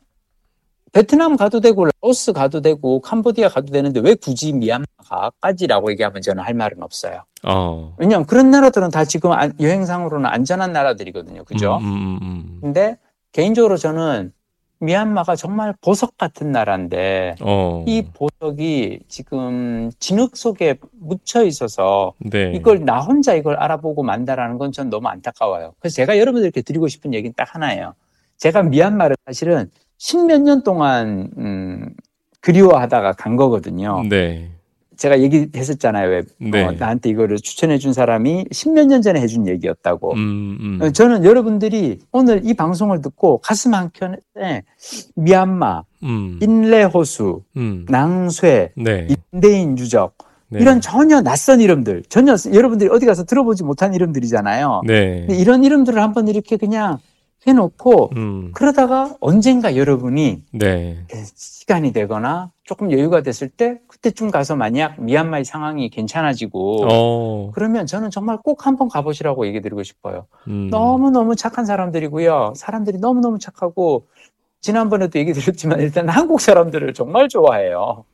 베트남 0.92 1.36
가도 1.36 1.60
되고 1.60 1.84
라오스 2.02 2.32
가도 2.32 2.62
되고 2.62 3.00
캄보디아 3.00 3.48
가도 3.48 3.70
되는데 3.72 4.00
왜 4.00 4.14
굳이 4.14 4.52
미얀마까지라고 4.52 5.90
얘기하면 5.92 6.22
저는 6.22 6.42
할 6.42 6.54
말은 6.54 6.82
없어요. 6.82 7.22
어. 7.46 7.94
왜냐하면 7.98 8.26
그런 8.26 8.50
나라들은 8.50 8.90
다 8.90 9.04
지금 9.04 9.32
안- 9.32 9.52
여행상으로는 9.60 10.26
안전한 10.26 10.72
나라들이거든요. 10.72 11.44
그죠? 11.44 11.76
음, 11.82 11.84
음, 11.84 12.18
음. 12.22 12.58
근데 12.62 12.96
개인적으로 13.32 13.76
저는 13.76 14.32
미얀마가 14.78 15.36
정말 15.36 15.74
보석 15.80 16.16
같은 16.18 16.52
나라인데 16.52 17.36
어. 17.40 17.82
이 17.86 18.02
보석이 18.12 19.00
지금 19.08 19.90
진흙 19.98 20.36
속에 20.36 20.76
묻혀 20.92 21.44
있어서 21.44 22.12
네. 22.18 22.52
이걸 22.54 22.84
나 22.84 23.00
혼자 23.00 23.34
이걸 23.34 23.56
알아보고 23.56 24.02
만다라는 24.02 24.58
건 24.58 24.72
전 24.72 24.88
너무 24.90 25.08
안타까워요. 25.08 25.74
그래서 25.78 25.96
제가 25.96 26.18
여러분들께 26.18 26.60
드리고 26.62 26.88
싶은 26.88 27.12
얘기는 27.14 27.32
딱 27.36 27.54
하나예요. 27.54 27.94
제가 28.38 28.62
미얀마를 28.62 29.16
사실은 29.26 29.70
십몇 29.98 30.42
년 30.42 30.62
동안 30.62 31.30
음, 31.38 31.94
그리워하다가 32.40 33.12
간 33.12 33.36
거거든요. 33.36 34.02
네. 34.08 34.50
제가 34.96 35.20
얘기했었잖아요. 35.20 36.08
왜 36.08 36.22
네. 36.38 36.64
어, 36.64 36.72
나한테 36.72 37.10
이거를 37.10 37.36
추천해 37.36 37.76
준 37.76 37.92
사람이 37.92 38.46
십몇 38.50 38.86
년 38.86 39.02
전에 39.02 39.20
해준 39.20 39.46
얘기였다고. 39.46 40.14
음, 40.14 40.58
음. 40.60 40.78
어, 40.80 40.90
저는 40.90 41.24
여러분들이 41.24 41.98
오늘 42.12 42.40
이 42.44 42.54
방송을 42.54 43.02
듣고 43.02 43.38
가슴 43.38 43.74
한켠에 43.74 44.62
미얀마, 45.16 45.82
음. 46.04 46.38
인레 46.40 46.84
호수, 46.84 47.42
음. 47.56 47.84
낭쇠, 47.88 48.72
네. 48.76 49.08
인대인 49.32 49.76
유적 49.76 50.16
네. 50.48 50.60
이런 50.60 50.80
전혀 50.80 51.20
낯선 51.20 51.60
이름들, 51.60 52.04
전혀 52.08 52.34
여러분들이 52.52 52.88
어디 52.90 53.04
가서 53.04 53.24
들어보지 53.24 53.64
못한 53.64 53.92
이름들이잖아요. 53.92 54.82
네. 54.86 55.26
이런 55.30 55.62
이름들을 55.62 56.00
한번 56.00 56.28
이렇게 56.28 56.56
그냥 56.56 56.98
해놓고 57.46 58.10
음. 58.16 58.50
그러다가 58.54 59.14
언젠가 59.20 59.76
여러분이 59.76 60.42
네. 60.52 61.04
시간이 61.34 61.92
되거나 61.92 62.50
조금 62.64 62.90
여유가 62.90 63.22
됐을 63.22 63.48
때 63.48 63.78
그때쯤 63.86 64.30
가서 64.30 64.56
만약 64.56 65.00
미얀마의 65.00 65.44
상황이 65.44 65.88
괜찮아지고 65.88 66.86
어. 66.90 67.50
그러면 67.54 67.86
저는 67.86 68.10
정말 68.10 68.38
꼭 68.42 68.66
한번 68.66 68.88
가보시라고 68.88 69.46
얘기 69.46 69.60
드리고 69.60 69.82
싶어요. 69.84 70.26
음. 70.48 70.68
너무너무 70.70 71.36
착한 71.36 71.64
사람들이고요. 71.66 72.54
사람들이 72.56 72.98
너무너무 72.98 73.38
착하고 73.38 74.06
지난번에도 74.60 75.18
얘기 75.20 75.32
드렸지만 75.32 75.80
일단 75.80 76.08
한국 76.08 76.40
사람들을 76.40 76.92
정말 76.94 77.28
좋아해요. 77.28 78.04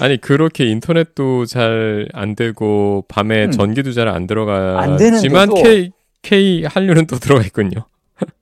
아니 0.00 0.20
그렇게 0.20 0.66
인터넷도 0.66 1.46
잘 1.46 2.08
안 2.12 2.36
되고 2.36 3.04
밤에 3.08 3.46
음. 3.46 3.50
전기도 3.50 3.92
잘안안 3.92 4.26
들어가지만 4.26 4.98
되는데도 4.98 5.54
K 5.54 5.90
K 6.20 6.64
한류는 6.64 7.06
또 7.06 7.16
들어가 7.16 7.42
있군요. 7.42 7.86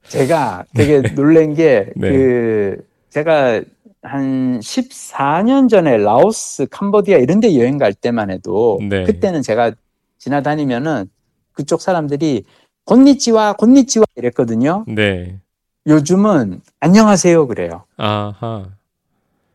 제가 0.09 0.65
되게 0.75 1.03
놀란 1.15 1.55
게그 1.55 1.93
네. 1.97 2.77
제가 3.11 3.63
한 4.03 4.59
14년 4.61 5.69
전에 5.69 5.97
라오스, 5.97 6.67
캄보디아 6.71 7.19
이런 7.19 7.41
데 7.41 7.57
여행 7.59 7.79
갈 7.79 7.95
때만 7.95 8.31
해도 8.31 8.81
네. 8.89 9.05
그때는 9.05 9.43
제가 9.43 9.73
지나다니면은 10.19 11.09
그쪽 11.53 11.81
사람들이 11.81 12.45
곤니치와 12.85 13.55
곤니치와 13.55 14.05
이랬거든요. 14.17 14.85
네. 14.89 15.39
요즘은 15.87 16.61
안녕하세요 16.81 17.47
그래요. 17.47 17.85
아하. 17.97 18.67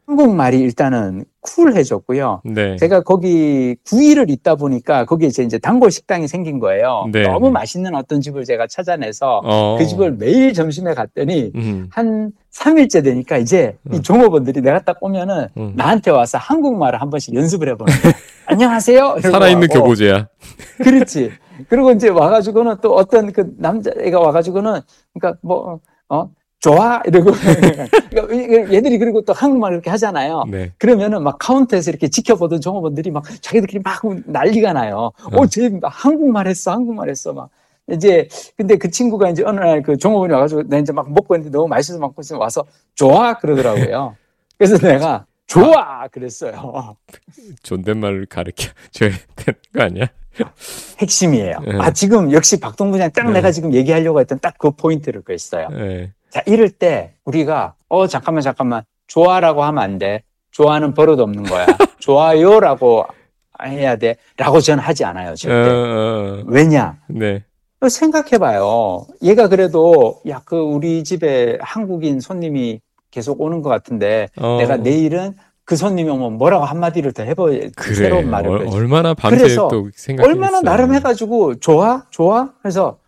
한국말이 0.08 0.60
일단은 0.60 1.26
쿨해졌고요. 1.42 2.42
네. 2.46 2.78
제가 2.78 3.02
거기 3.02 3.76
9일을 3.86 4.30
있다 4.30 4.56
보니까 4.56 5.04
거기에 5.04 5.28
이제 5.28 5.44
이제 5.44 5.58
단골 5.58 5.92
식당이 5.92 6.30
생긴 6.30 6.60
거예요. 6.60 7.10
네. 7.12 7.24
너무 7.24 7.52
맛있는 7.52 7.94
어떤 7.94 8.22
집을 8.22 8.46
제가 8.46 8.68
찾아내서 8.68 9.42
어. 9.44 9.76
그 9.78 9.86
집을 9.86 10.14
매일 10.14 10.54
점심에 10.54 10.94
갔더니 10.94 11.52
음. 11.56 11.90
한 11.92 12.32
3일째 12.54 13.04
되니까 13.04 13.38
이제 13.38 13.78
이 13.92 13.98
음. 13.98 14.02
종업원들이 14.02 14.62
내가 14.62 14.80
딱 14.82 14.98
오면은 15.02 15.50
음. 15.58 15.74
나한테 15.76 16.12
와서 16.12 16.38
한국말을 16.38 17.02
한 17.02 17.10
번씩 17.10 17.36
연습을 17.36 17.68
해보는 17.70 17.94
거야. 18.02 18.14
안녕하세요. 18.48 19.20
살아있는 19.22 19.68
와고. 19.70 19.82
교보제야. 19.82 20.30
그렇지. 20.78 21.32
그리고 21.68 21.92
이제 21.92 22.08
와가지고는 22.08 22.78
또 22.82 22.96
어떤 22.96 23.34
그 23.34 23.52
남자애가 23.58 24.22
와가지고는 24.22 24.80
그러니까 25.14 25.40
뭐, 25.42 25.82
어, 26.08 26.30
좋아. 26.68 27.02
이러고. 27.06 27.32
그러니까 28.10 28.74
얘들이 28.74 28.98
그리고 28.98 29.22
또 29.22 29.34
한국말 29.34 29.74
이렇게 29.74 29.90
하잖아요. 29.90 30.44
네. 30.50 30.72
그러면은 30.78 31.24
막 31.24 31.38
카운터에서 31.40 31.92
이렇게 31.92 32.08
지켜보던 32.10 32.62
종업원들이 32.62 33.12
막 33.12 33.24
자기들끼리 33.42 33.82
막 33.84 34.02
난리가 34.26 34.74
나요. 34.74 35.12
어. 35.32 35.42
어, 35.42 35.48
쟤 35.48 35.70
한국말 35.84 36.48
했어, 36.48 36.72
한국말 36.72 37.10
했어. 37.10 37.34
막 37.34 37.50
이제 37.90 38.28
근데 38.58 38.76
그 38.78 38.90
친구가 38.92 39.30
이제 39.30 39.44
어느 39.46 39.60
날 39.62 39.82
그 39.82 39.98
종업원이 39.98 40.34
와가지고 40.34 40.64
내 40.68 40.80
이제 40.80 40.92
막 40.92 41.10
먹고 41.12 41.36
있는데 41.36 41.56
너무 41.58 41.68
맛있어서 41.70 42.00
먹고 42.00 42.22
있으면 42.22 42.42
와서 42.42 42.66
좋아 42.96 43.36
그러더라고요. 43.38 44.16
그래서 44.58 44.78
내가 44.78 45.26
좋아 45.46 46.08
그랬어요. 46.10 46.98
존댓말을 47.64 48.26
가르쳐 48.26 48.72
줘야 48.92 49.12
되는 49.36 49.60
거 49.74 49.84
아니야? 49.84 50.08
핵심이에요. 51.00 51.60
네. 51.66 51.78
아 51.80 51.92
지금 51.92 52.32
역시 52.34 52.60
박동 52.60 52.92
부장 52.92 53.10
딱 53.12 53.26
네. 53.28 53.34
내가 53.34 53.52
지금 53.52 53.74
얘기하려고 53.74 54.20
했던 54.20 54.38
딱 54.40 54.56
그 54.58 54.72
포인트를 54.72 55.22
그랬어요. 55.22 55.70
네. 55.70 56.12
자 56.38 56.44
이럴 56.46 56.70
때 56.70 57.16
우리가 57.26 57.74
어 57.90 58.06
잠깐만 58.06 58.44
잠깐만 58.44 58.84
좋아라고 59.08 59.64
하면 59.64 59.84
안 59.84 59.98
돼. 59.98 60.22
좋아는 60.52 60.94
버릇 60.94 61.20
없는 61.20 61.42
거야. 61.46 61.66
좋아요라고 61.98 63.06
해야 63.66 63.96
돼 63.96 64.18
라고 64.38 64.60
저는 64.60 64.84
하지 64.84 65.04
않아요. 65.04 65.32
어, 65.32 65.34
절대. 65.36 65.72
어, 65.72 66.44
왜냐? 66.46 67.00
네. 67.08 67.44
생각해봐요. 67.90 69.08
얘가 69.24 69.48
그래도 69.48 70.22
야 70.30 70.42
그 70.46 70.58
우리 70.58 71.04
집에 71.04 71.58
한국인 71.60 72.20
손님이 72.20 72.82
계속 73.10 73.42
오는 73.42 73.64
것 73.64 73.70
같은데 73.72 74.28
어, 74.38 74.58
내가 74.60 74.78
내일은 74.78 75.34
그 75.66 75.76
손님이 75.76 76.12
오면 76.12 76.34
뭐라고 76.34 76.66
한마디를 76.66 77.14
더 77.14 77.24
해봐야 77.24 77.70
그래. 77.76 77.96
새로운 77.96 78.30
말을 78.30 78.50
얼, 78.52 78.58
그러지. 78.60 78.78
얼마나 78.78 79.16
밤새 79.16 79.40
그래서 79.40 79.68
또 79.70 79.90
생각했어. 79.96 80.30
얼마나 80.32 80.62
나름 80.62 80.94
해가지고 80.94 81.56
좋아 81.60 82.06
좋아 82.12 82.52
해서 82.64 83.00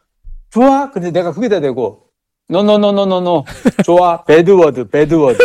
좋아 0.50 0.90
근데 0.90 1.12
내가 1.12 1.32
거기다 1.32 1.60
대고 1.60 2.09
노노노노노노 2.50 3.46
좋아 3.84 4.24
bad 4.24 4.90
word 4.90 5.06
bad 5.06 5.18
word. 5.18 5.38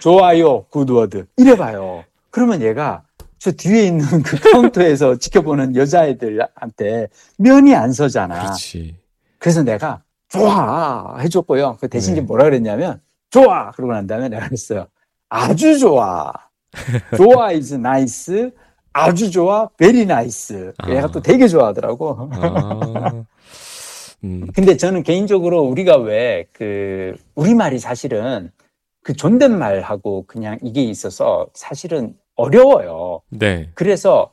좋아요 0.00 0.64
good 0.64 0.92
word. 0.92 1.26
이래 1.36 1.56
봐요. 1.56 2.04
그러면 2.30 2.60
얘가 2.62 3.02
저 3.38 3.52
뒤에 3.52 3.86
있는 3.86 4.22
그 4.22 4.38
카운터에서 4.50 5.16
지켜보는 5.18 5.76
여자애들한테 5.76 7.08
면이 7.38 7.74
안 7.74 7.92
서잖아. 7.92 8.40
그렇지. 8.42 8.96
그래서 9.38 9.62
내가 9.62 10.02
좋아 10.28 11.16
해줬고요. 11.20 11.78
그 11.80 11.88
대신 11.88 12.14
네. 12.14 12.20
뭐라 12.20 12.44
그랬냐면 12.44 13.00
좋아 13.30 13.70
그러고 13.70 13.92
난 13.92 14.06
다음에 14.06 14.28
내가 14.28 14.46
그랬어요. 14.46 14.86
아주 15.28 15.78
좋아. 15.78 16.32
좋아 17.16 17.50
is 17.50 17.74
nice. 17.74 18.50
아주 18.92 19.30
좋아 19.30 19.68
very 19.78 20.02
nice. 20.02 20.72
아. 20.78 20.90
얘가 20.90 21.06
또 21.06 21.22
되게 21.22 21.46
좋아하더라고. 21.46 22.28
아, 22.32 23.24
음, 24.24 24.46
근데 24.54 24.76
저는 24.76 25.02
개인적으로 25.02 25.62
우리가 25.62 25.96
왜 25.96 26.46
그 26.52 27.14
우리말이 27.34 27.78
사실은 27.78 28.50
그 29.02 29.12
존댓말하고 29.14 30.24
그냥 30.26 30.58
이게 30.62 30.82
있어서 30.82 31.46
사실은 31.54 32.14
어려워요. 32.34 33.22
네. 33.30 33.70
그래서 33.74 34.32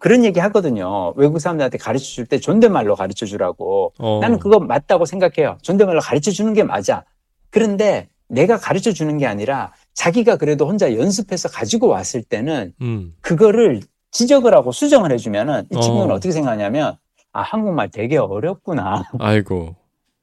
그런 0.00 0.24
얘기 0.24 0.40
하거든요. 0.40 1.12
외국 1.16 1.38
사람들한테 1.38 1.78
가르쳐 1.78 2.04
줄 2.04 2.26
때 2.26 2.38
존댓말로 2.38 2.94
가르쳐 2.96 3.24
주라고. 3.26 3.92
어, 3.98 4.18
나는 4.20 4.38
그거 4.38 4.58
맞다고 4.58 5.04
생각해요. 5.06 5.58
존댓말로 5.62 6.00
가르쳐 6.00 6.30
주는 6.30 6.52
게 6.54 6.62
맞아. 6.62 7.04
그런데 7.50 8.08
내가 8.28 8.56
가르쳐 8.58 8.92
주는 8.92 9.16
게 9.18 9.26
아니라 9.26 9.72
자기가 9.94 10.36
그래도 10.36 10.66
혼자 10.66 10.92
연습해서 10.94 11.48
가지고 11.48 11.88
왔을 11.88 12.22
때는 12.22 12.74
음, 12.82 13.14
그거를 13.20 13.80
지적을 14.10 14.54
하고 14.54 14.72
수정을 14.72 15.12
해주면은 15.12 15.66
이 15.70 15.80
친구는 15.80 16.10
어. 16.10 16.14
어. 16.14 16.20
떻게 16.20 16.32
생각하냐면 16.32 16.96
아 17.36 17.42
한국말 17.42 17.90
되게 17.90 18.16
어렵구나. 18.16 19.04
아이고. 19.18 19.76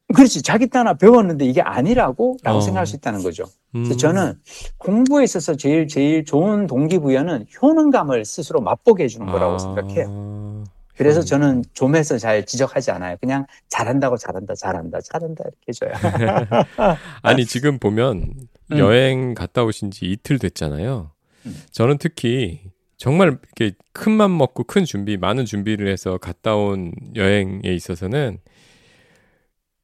그렇지. 0.15 0.41
자기 0.41 0.67
따나 0.67 0.95
배웠는데 0.95 1.45
이게 1.45 1.62
아니라고? 1.62 2.38
라고 2.43 2.58
어. 2.58 2.62
생각할 2.62 2.88
수 2.88 2.95
있다는 2.95 3.21
거죠. 3.21 3.45
음, 3.76 3.84
그래서 3.84 3.97
저는 3.97 4.34
공부에 4.78 5.23
있어서 5.23 5.56
제일, 5.56 5.88
제일 5.88 6.26
좋은 6.26 6.67
동기부여는 6.67 7.45
효능감을 7.62 8.26
스스로 8.26 8.62
맛보게 8.62 9.06
해주는 9.06 9.26
거라고 9.28 9.56
아, 9.56 9.60
생각해요. 9.60 10.63
그래서 10.95 11.21
음. 11.21 11.26
저는 11.26 11.63
좀해서 11.73 12.17
잘 12.17 12.45
지적하지 12.45 12.91
않아요. 12.91 13.17
그냥 13.21 13.45
잘한다고 13.69 14.17
잘한다, 14.17 14.56
잘한다, 14.56 14.99
잘한다 15.02 15.43
이렇게 15.45 15.65
해줘요. 15.69 15.91
아니 17.21 17.45
지금 17.45 17.80
보면 17.80 18.34
음. 18.71 18.78
여행 18.78 19.34
갔다 19.34 19.63
오신 19.63 19.91
지 19.91 20.06
이틀 20.06 20.38
됐잖아요. 20.39 21.12
음. 21.45 21.62
저는 21.71 21.97
특히 21.97 22.62
정말 22.97 23.38
이렇게 23.58 23.75
큰 23.91 24.13
맘 24.13 24.38
먹고 24.38 24.63
큰 24.63 24.86
준비, 24.86 25.17
많은 25.17 25.45
준비를 25.45 25.88
해서 25.88 26.17
갔다 26.17 26.56
온 26.56 26.93
여행에 27.15 27.62
있어서는 27.65 28.39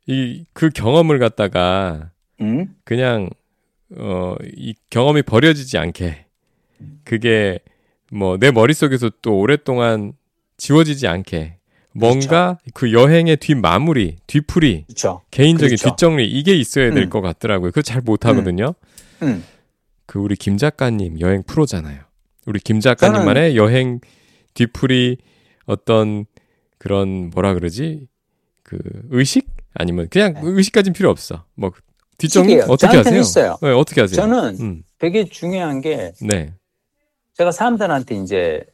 이 0.08 0.46
그 0.54 0.70
경험을 0.70 1.20
갖다가 1.20 2.12
음? 2.42 2.76
그냥 2.84 3.30
어 3.98 4.36
이 4.56 4.74
경험이 4.90 5.22
버려지지 5.24 5.78
않게 5.78 6.26
그게 7.04 7.60
뭐 8.12 8.38
내 8.38 8.52
머릿속에서 8.52 9.10
또 9.22 9.38
오랫동안 9.40 10.14
지워지지 10.58 11.08
않게 11.08 11.58
뭔가 11.94 12.60
그 12.76 12.94
여행의 12.94 13.38
뒷마무리, 13.38 14.18
뒤풀이, 14.28 14.86
그렇죠. 14.86 15.22
개인적인 15.32 15.76
그렇죠. 15.76 15.90
뒷정리 15.90 16.28
이게 16.28 16.56
있어야 16.56 16.92
될 16.92 17.04
음. 17.04 17.10
것 17.10 17.22
같더라고요. 17.22 17.72
그거 17.72 17.82
잘 17.82 18.02
못하거든요. 18.02 18.76
음. 19.24 19.44
그 20.06 20.20
우리 20.20 20.36
김 20.36 20.58
작가님 20.58 21.20
여행 21.20 21.44
프로잖아요. 21.44 22.02
우리 22.50 22.60
김 22.60 22.80
작가님만의 22.80 23.56
여행 23.58 24.00
뒤풀이 24.56 25.18
어떤 25.66 26.26
그런 26.80 27.30
뭐라 27.30 27.54
그러지 27.54 28.08
그 28.64 28.80
의식 29.12 29.48
아니면 29.76 30.08
그냥 30.10 30.34
의식까지는 30.42 30.94
필요 30.94 31.12
없어. 31.12 31.46
뭐 31.54 31.72
뒷정리. 32.18 32.60
어떻게 32.62 32.98
하세요? 32.98 33.20
있어요. 33.20 33.58
네, 33.62 33.70
어떻게 33.70 34.02
하세요? 34.02 34.16
저는 34.16 34.58
음, 34.60 34.84
되게 34.98 35.26
중요한 35.26 35.80
게 35.80 36.12
네, 36.22 36.56
제가 37.36 37.52
사람들한테 37.52 38.16
이제 38.16 38.66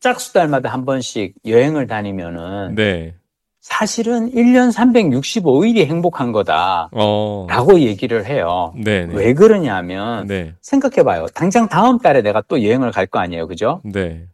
짝수 0.00 0.34
달마다 0.34 0.68
한 0.70 0.84
번씩 0.84 1.34
여행을 1.46 1.86
다니면은 1.86 2.74
네, 2.74 3.14
사실은 3.62 4.28
1년 4.32 4.72
365일이 4.72 5.86
행복한 5.86 6.32
거다. 6.32 6.88
어, 6.92 7.46
라고 7.48 7.78
얘기를 7.78 8.26
해요. 8.26 8.74
네, 8.76 9.06
네, 9.06 9.14
왜 9.14 9.34
그러냐면 9.34 10.26
네, 10.26 10.54
생각해봐요. 10.60 11.26
당장 11.32 11.68
다음 11.68 11.98
달에 11.98 12.22
내가 12.22 12.42
또 12.48 12.62
여행을 12.62 12.90
갈 12.90 13.06
거 13.06 13.20
아니에요, 13.20 13.46
그죠? 13.46 13.80
네, 13.84 14.26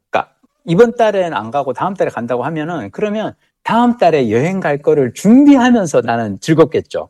이번 0.65 0.95
달엔 0.97 1.33
안 1.33 1.51
가고 1.51 1.73
다음 1.73 1.95
달에 1.95 2.11
간다고 2.11 2.45
하면은 2.45 2.91
그러면 2.91 3.33
다음 3.63 3.97
달에 3.97 4.31
여행 4.31 4.61
갈 4.61 4.77
거를 4.83 5.13
준비하면서 5.15 6.03
나는 6.03 6.39
즐겁겠죠. 6.41 7.09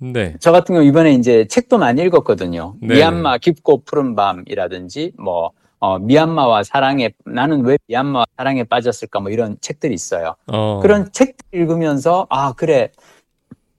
네, 0.00 0.34
저 0.40 0.52
같은 0.52 0.74
경우 0.74 0.84
이번에 0.86 1.12
이제 1.12 1.46
책도 1.48 1.78
많이 1.78 2.02
읽었거든요. 2.02 2.74
네. 2.82 2.94
미얀마 2.96 3.38
깊고 3.38 3.84
푸른 3.84 4.14
밤이라든지 4.14 5.12
뭐 5.18 5.52
어, 5.80 5.98
미얀마와 5.98 6.64
사랑에 6.64 7.12
나는 7.24 7.64
왜 7.64 7.78
미얀마와 7.86 8.26
사랑에 8.36 8.64
빠졌을까 8.64 9.20
뭐 9.20 9.30
이런 9.30 9.56
책들이 9.60 9.94
있어요. 9.94 10.34
어, 10.46 10.80
그런 10.80 11.10
책들 11.12 11.46
읽으면서 11.52 12.26
아 12.30 12.52
그래 12.52 12.90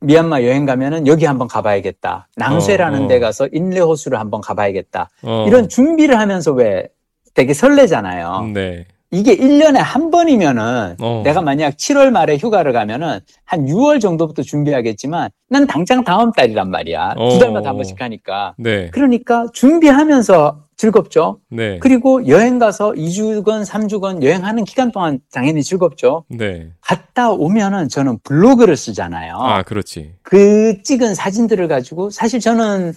미얀마 0.02 0.44
여행 0.44 0.66
가면은 0.66 1.08
여기 1.08 1.26
한번 1.26 1.48
가봐야겠다. 1.48 2.30
낭쇠라는 2.38 3.02
어, 3.02 3.06
어. 3.06 3.08
데 3.08 3.20
가서 3.20 3.48
인레 3.52 3.82
호수를 3.82 4.20
한번 4.20 4.40
가봐야겠다. 4.42 5.10
어, 5.24 5.46
이런 5.48 5.68
준비를 5.68 6.18
하면서 6.18 6.54
왜 6.54 6.88
되게 7.34 7.54
설레잖아요. 7.54 8.52
네, 8.54 8.86
이게 9.12 9.36
1년에 9.36 9.78
한 9.78 10.12
번이면은 10.12 10.96
어. 11.00 11.22
내가 11.24 11.42
만약 11.42 11.76
7월 11.78 12.12
말에 12.12 12.38
휴가를 12.38 12.74
가면은 12.74 13.20
한 13.44 13.66
6월 13.66 14.00
정도부터 14.00 14.44
준비하겠지만 14.44 15.30
난 15.50 15.66
당장 15.66 16.04
다음 16.04 16.32
달이란 16.32 16.70
말이야. 16.70 17.16
어. 17.18 17.30
두 17.30 17.40
달마다 17.40 17.70
한 17.70 17.76
번씩 17.76 18.00
하니까. 18.00 18.54
네, 18.58 18.90
그러니까 18.92 19.48
준비하면서 19.54 20.66
즐겁죠. 20.78 21.40
네, 21.50 21.80
그리고 21.80 22.28
여행 22.28 22.60
가서 22.60 22.92
2주건 22.92 23.66
3주건 23.66 24.24
여행하는 24.24 24.64
기간 24.64 24.92
동안 24.92 25.20
당연히 25.32 25.64
즐겁죠. 25.64 26.24
네, 26.30 26.70
갔다 26.80 27.32
오면은 27.32 27.90
저는 27.90 28.20
블로그를 28.24 28.78
쓰잖아요. 28.78 29.36
아, 29.38 29.64
그렇지, 29.64 30.14
그 30.22 30.84
찍은 30.84 31.16
사진들을 31.16 31.68
가지고 31.68 32.12
사실 32.12 32.40
저는 32.40 32.94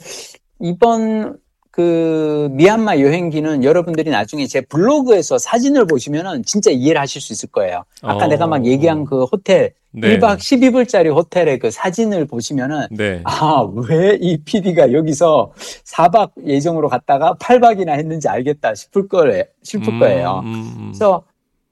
이번 0.61 1.38
그 1.72 2.48
미얀마 2.52 3.00
여행기는 3.00 3.64
여러분들이 3.64 4.11
나중에 4.11 4.46
제 4.46 4.61
블로그에서 4.61 5.38
사진을 5.38 5.87
보시면은 5.87 6.44
진짜 6.44 6.70
이해를 6.70 7.00
하실 7.00 7.22
수 7.22 7.32
있을 7.32 7.48
거예요. 7.48 7.85
아까 8.02 8.26
어. 8.26 8.28
내가 8.28 8.46
막 8.46 8.66
얘기한 8.66 9.06
그 9.06 9.24
호텔 9.24 9.72
네, 9.90 10.18
1박 10.18 10.37
12불짜리 10.37 11.14
호텔의 11.14 11.58
그 11.58 11.70
사진을 11.70 12.26
보시면은 12.26 12.88
네, 12.90 13.22
아, 13.24 13.66
왜 13.88 14.18
이 14.20 14.37
PD가 14.44 14.92
여기서 14.92 15.52
4박 15.85 16.32
예정으로 16.46 16.90
갔다가 16.90 17.35
8박이나 17.40 17.92
했는지 17.92 18.28
알겠다 18.28 18.74
싶을 18.74 19.08
거예요. 19.08 19.44
싶을 19.62 19.98
거예요. 19.98 20.42
음, 20.44 20.54
음, 20.54 20.74
음. 20.76 20.85
그래서 20.88 21.22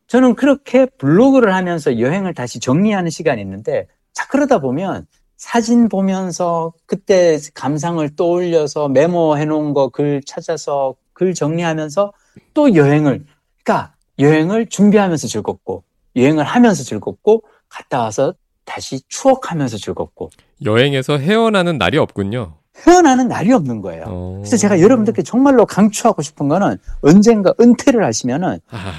저는 0.07 0.35
그렇게 0.35 0.87
블로그를 0.87 1.55
하면서 1.55 2.01
여행을 2.01 2.33
다시 2.33 2.59
정리하는 2.59 3.11
시간이 3.11 3.43
있는데 3.43 3.87
자 4.15 4.27
그러다 4.29 4.61
보면 4.61 5.07
사진 5.45 5.89
보면서 5.89 6.75
그때 6.85 7.39
감상을 7.55 8.15
떠올려서 8.15 8.89
메모해 8.89 9.47
놓은 9.47 9.73
거 9.73 9.89
글 9.89 10.21
찾아서 10.27 10.95
글 11.15 11.33
정리하면서 11.33 12.13
또 12.53 12.75
여행을 12.75 13.25
그러니까 13.65 13.95
여행을 14.19 14.67
준비하면서 14.67 15.27
즐겁고 15.29 15.83
여행을 16.15 16.45
하면서 16.45 16.83
즐겁고 16.85 17.43
갔다 17.71 18.03
와서 18.03 18.35
다시 18.67 19.01
추억하면서 19.09 19.79
즐겁고 19.79 20.29
여행에서 20.63 21.17
헤어나는 21.17 21.79
날이 21.79 21.97
없군요. 21.97 22.57
헤어나는 22.87 23.29
날이 23.29 23.51
없는 23.55 23.81
거예요. 23.81 24.05
어. 24.09 24.35
그래서 24.43 24.59
제가 24.59 24.79
여러분들께 24.83 25.23
정말로 25.23 25.65
강추하고 25.65 26.21
싶은 26.21 26.49
거는 26.49 26.77
언젠가 27.01 27.55
은퇴를 27.59 28.05
하시면은 28.05 28.61
아, 28.71 28.93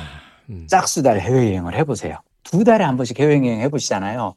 음. 0.49 0.65
짝수달 0.67 1.19
해외여행을 1.19 1.75
해보세요. 1.77 2.17
두 2.43 2.63
달에 2.63 2.83
한 2.83 2.97
번씩 2.97 3.19
해외여행 3.19 3.61
해보시잖아요. 3.61 4.33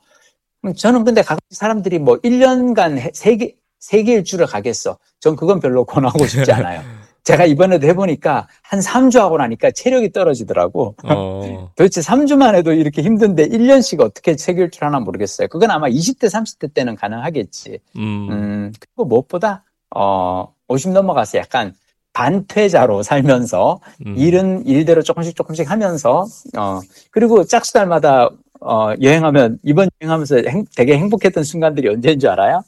저는 0.73 1.05
근데 1.05 1.23
가끔 1.23 1.41
사람들이 1.51 1.99
뭐 1.99 2.17
1년간 2.21 3.11
세계, 3.15 3.57
세계 3.79 4.15
일주를 4.15 4.47
가겠어. 4.47 4.99
전 5.21 5.37
그건 5.37 5.61
별로 5.61 5.85
권하고 5.85 6.27
싶지 6.27 6.51
않아요. 6.53 6.83
제가 7.25 7.47
이번에도 7.47 7.87
해보니까 7.87 8.49
한 8.63 8.81
3주 8.81 9.19
하고 9.19 9.39
나니까 9.39 9.71
체력이 9.71 10.13
떨어지더라고. 10.13 10.95
어. 11.05 11.71
도대체 11.77 12.01
3주만 12.03 12.55
해도 12.55 12.73
이렇게 12.73 13.03
힘든데 13.03 13.49
1년씩 13.49 14.01
어떻게 14.01 14.37
세계 14.37 14.63
일주를 14.63 14.87
하나 14.89 15.01
모르겠어요. 15.01 15.49
그건 15.49 15.71
아마 15.71 15.89
20대, 15.89 16.29
30대 16.29 16.75
때는 16.75 16.97
가능하겠지. 16.97 17.79
음. 17.97 18.29
음 18.31 18.73
그리고 18.79 19.07
무엇보다, 19.07 19.65
어, 19.95 20.53
50 20.69 20.93
넘어가서 20.93 21.39
약간 21.39 21.75
반퇴자로 22.13 23.03
살면서 23.03 23.81
음. 24.07 24.17
일은 24.17 24.67
일대로 24.67 25.03
조금씩 25.03 25.35
조금씩 25.37 25.71
하면서 25.71 26.27
어 26.57 26.81
그리고 27.11 27.45
짝수달마다 27.45 28.31
어 28.65 28.95
여행하면 29.01 29.59
이번 29.63 29.89
여행하면서 30.01 30.37
행, 30.49 30.65
되게 30.77 30.97
행복했던 30.97 31.45
순간들이 31.45 31.89
언제인 31.89 32.19
줄 32.19 32.31
알아요? 32.31 32.63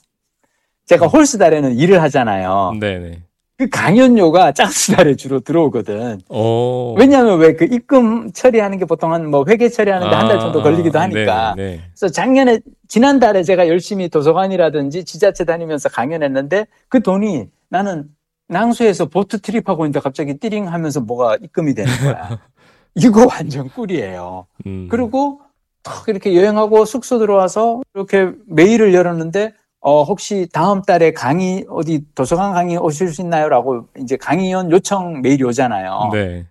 제가 0.87 1.07
음. 1.07 1.09
홀스달에는 1.11 1.77
일을 1.79 2.03
하잖아요. 2.03 2.75
네네. 2.81 3.23
그 3.59 3.71
강연료가 3.71 4.53
짝수달에 4.53 5.17
주로 5.17 5.41
들어오거든. 5.41 6.21
오. 6.29 6.95
왜냐하면 6.99 7.39
왜 7.39 7.55
그 7.57 7.65
입금 7.65 8.31
처리하는 8.33 8.77
게 8.79 8.85
보통 8.85 9.15
한 9.15 9.31
뭐 9.31 9.47
회계 9.49 9.71
처리하는데 9.71 10.15
아, 10.15 10.19
한달 10.19 10.39
정도 10.39 10.63
걸리기도 10.63 10.99
하니까. 10.99 11.55
네, 11.57 11.63
네. 11.77 11.81
그래서 11.89 12.13
작년에 12.13 12.61
지난달에 12.87 13.43
제가 13.43 13.67
열심히 13.69 14.11
도서관이라든지 14.11 15.05
지자체 15.07 15.45
다니면서 15.47 15.89
강연했는데 15.89 16.67
그 16.91 17.03
돈이 17.03 17.47
나는 17.71 18.05
낭수에서 18.49 19.07
보트 19.07 19.41
트립하고 19.41 19.87
있는데 19.87 20.01
갑자기 20.01 20.35
띠링 20.39 20.69
하면서 20.71 21.01
뭐가 21.01 21.37
입금이 21.43 21.75
되는 21.75 21.91
거야. 22.05 22.39
이거 22.95 23.27
완전 23.27 23.71
꿀이에요. 23.71 24.47
음. 24.67 24.89
그리고 24.91 25.41
탁 25.87 26.09
이렇게 26.09 26.35
여행하고 26.35 26.85
숙소 26.85 27.21
들어와서 27.21 27.81
이렇게 27.95 28.33
메일을 28.47 28.93
열었는데 28.93 29.55
어 29.81 30.03
혹시 30.03 30.49
다음 30.53 30.83
달에 30.83 31.13
강의 31.13 31.65
어디 31.71 32.03
도서관 32.17 32.53
강의 32.53 32.77
오실 32.77 33.09
수 33.15 33.23
있나요?라고 33.23 33.87
이제 33.97 34.17
강의원 34.17 34.73
요청 34.73 35.23
메일이 35.23 35.45
오잖아요. 35.45 36.11
네. 36.13 36.47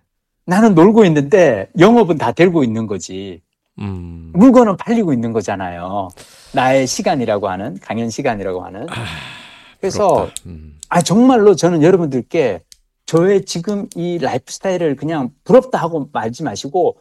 나는 0.46 0.74
놀고 0.74 1.04
있는데 1.04 1.68
영업은 1.78 2.16
다 2.16 2.32
되고 2.32 2.64
있는 2.64 2.86
거지. 2.86 3.42
음. 3.78 4.32
물건은 4.34 4.78
팔리고 4.78 5.12
있는 5.12 5.34
거잖아요. 5.34 6.08
나의 6.54 6.86
시간이라고 6.86 7.50
하는 7.50 7.78
강연 7.82 8.08
시간이라고 8.08 8.64
하는. 8.64 8.86
아, 8.88 8.94
그래서 9.80 10.30
음. 10.46 10.78
아, 10.88 11.02
정말로 11.02 11.54
저는 11.54 11.82
여러분들께 11.82 12.62
저의 13.04 13.44
지금 13.44 13.86
이 13.94 14.18
라이프 14.18 14.50
스타일을 14.50 14.96
그냥 14.96 15.30
부럽다 15.44 15.78
하고 15.78 16.08
말지 16.10 16.42
마시고 16.42 16.96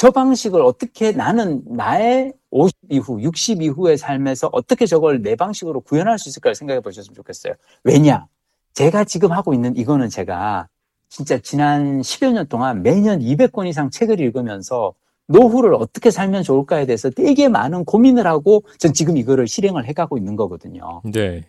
저 0.00 0.10
방식을 0.10 0.62
어떻게 0.62 1.12
나는 1.12 1.62
나의 1.66 2.32
50 2.50 2.74
이후, 2.88 3.20
60 3.20 3.60
이후의 3.60 3.98
삶에서 3.98 4.48
어떻게 4.50 4.86
저걸 4.86 5.20
내 5.20 5.36
방식으로 5.36 5.82
구현할 5.82 6.18
수 6.18 6.30
있을까를 6.30 6.54
생각해 6.54 6.80
보셨으면 6.80 7.14
좋겠어요. 7.14 7.52
왜냐? 7.84 8.26
제가 8.72 9.04
지금 9.04 9.30
하고 9.30 9.52
있는 9.52 9.76
이거는 9.76 10.08
제가 10.08 10.68
진짜 11.10 11.36
지난 11.36 12.00
10여 12.00 12.32
년 12.32 12.46
동안 12.48 12.82
매년 12.82 13.20
200권 13.20 13.66
이상 13.66 13.90
책을 13.90 14.20
읽으면서 14.20 14.94
노후를 15.26 15.74
어떻게 15.74 16.10
살면 16.10 16.44
좋을까에 16.44 16.86
대해서 16.86 17.10
되게 17.10 17.50
많은 17.50 17.84
고민을 17.84 18.26
하고 18.26 18.64
전 18.78 18.94
지금 18.94 19.18
이거를 19.18 19.46
실행을 19.48 19.84
해가고 19.84 20.16
있는 20.16 20.34
거거든요. 20.34 21.02
네. 21.04 21.44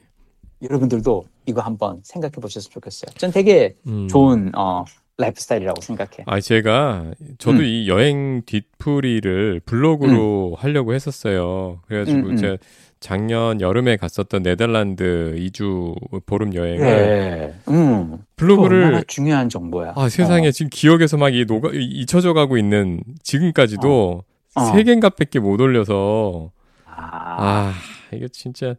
여러분들도 0.61 1.23
이거 1.45 1.61
한번 1.61 2.01
생각해 2.03 2.33
보셨으면 2.33 2.69
좋겠어요. 2.73 3.11
전 3.17 3.31
되게 3.31 3.77
음. 3.87 4.09
좋은 4.09 4.51
어, 4.57 4.83
lifestyle이라고 5.17 5.81
생각해. 5.81 6.23
아, 6.25 6.39
제가 6.39 7.11
저도 7.37 7.59
음. 7.59 7.63
이 7.63 7.87
여행 7.87 8.41
뒤풀이를 8.45 9.61
블로그로 9.65 10.49
음. 10.51 10.55
하려고 10.57 10.93
했었어요. 10.93 11.79
그래가지고 11.87 12.19
음, 12.19 12.29
음. 12.31 12.37
제가 12.37 12.57
작년 12.99 13.61
여름에 13.61 13.97
갔었던 13.97 14.43
네덜란드 14.43 15.35
2주 15.37 16.25
보름 16.25 16.53
여행을 16.53 16.85
네. 16.85 17.53
음. 17.69 18.17
블로그를 18.35 19.03
중요한 19.07 19.49
정보야. 19.49 19.93
아, 19.95 20.07
세상에 20.09 20.47
어. 20.47 20.51
지금 20.51 20.69
기억에서 20.71 21.17
막 21.17 21.29
이 21.29 21.45
녹아 21.45 21.69
잊혀져 21.73 22.33
가고 22.33 22.57
있는 22.57 23.01
지금까지도 23.23 24.23
어. 24.55 24.61
어. 24.61 24.65
세 24.73 24.83
개인가밖에 24.83 25.39
못 25.39 25.61
올려서 25.61 26.51
아, 26.85 26.93
아 27.39 27.73
이게 28.13 28.27
진짜 28.31 28.75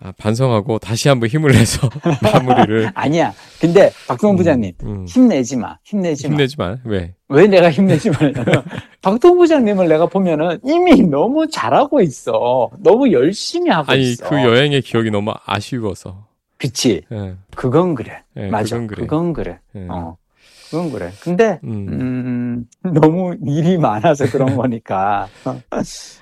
아, 0.00 0.12
반성하고 0.16 0.78
다시 0.78 1.08
한번 1.08 1.28
힘을 1.28 1.50
내서 1.52 1.88
마무리를. 2.22 2.90
아니야. 2.94 3.32
근데 3.60 3.90
박동훈 4.06 4.34
음, 4.34 4.36
부장님 4.36 4.72
음. 4.84 5.06
힘내지 5.06 5.56
마. 5.56 5.76
힘내지 5.84 6.28
마. 6.28 6.32
힘내지 6.32 6.56
마. 6.56 6.76
왜? 6.84 7.14
왜 7.28 7.46
내가 7.48 7.70
힘내지 7.70 8.10
마? 8.10 8.16
박동훈 9.02 9.38
부장님을 9.38 9.88
내가 9.88 10.06
보면은 10.06 10.60
이미 10.64 11.02
너무 11.02 11.48
잘하고 11.48 12.00
있어. 12.00 12.70
너무 12.78 13.10
열심히 13.10 13.70
하고 13.70 13.90
아니, 13.90 14.12
있어. 14.12 14.26
아니 14.26 14.44
그 14.44 14.48
여행의 14.48 14.82
기억이 14.82 15.10
너무 15.10 15.32
아쉬워서. 15.44 16.26
그치. 16.58 17.02
네. 17.10 17.34
그건 17.56 17.94
그래. 17.96 18.22
네, 18.34 18.48
맞아. 18.50 18.76
그건 18.76 18.86
그래. 18.86 19.00
그건 19.02 19.32
그래. 19.32 19.58
네. 19.72 19.86
어. 19.90 20.16
그건 20.70 20.92
그래. 20.92 21.10
근데 21.20 21.58
음. 21.64 22.66
음, 22.84 22.92
너무 22.92 23.34
일이 23.44 23.78
많아서 23.78 24.26
그런 24.30 24.54
거니까. 24.56 25.26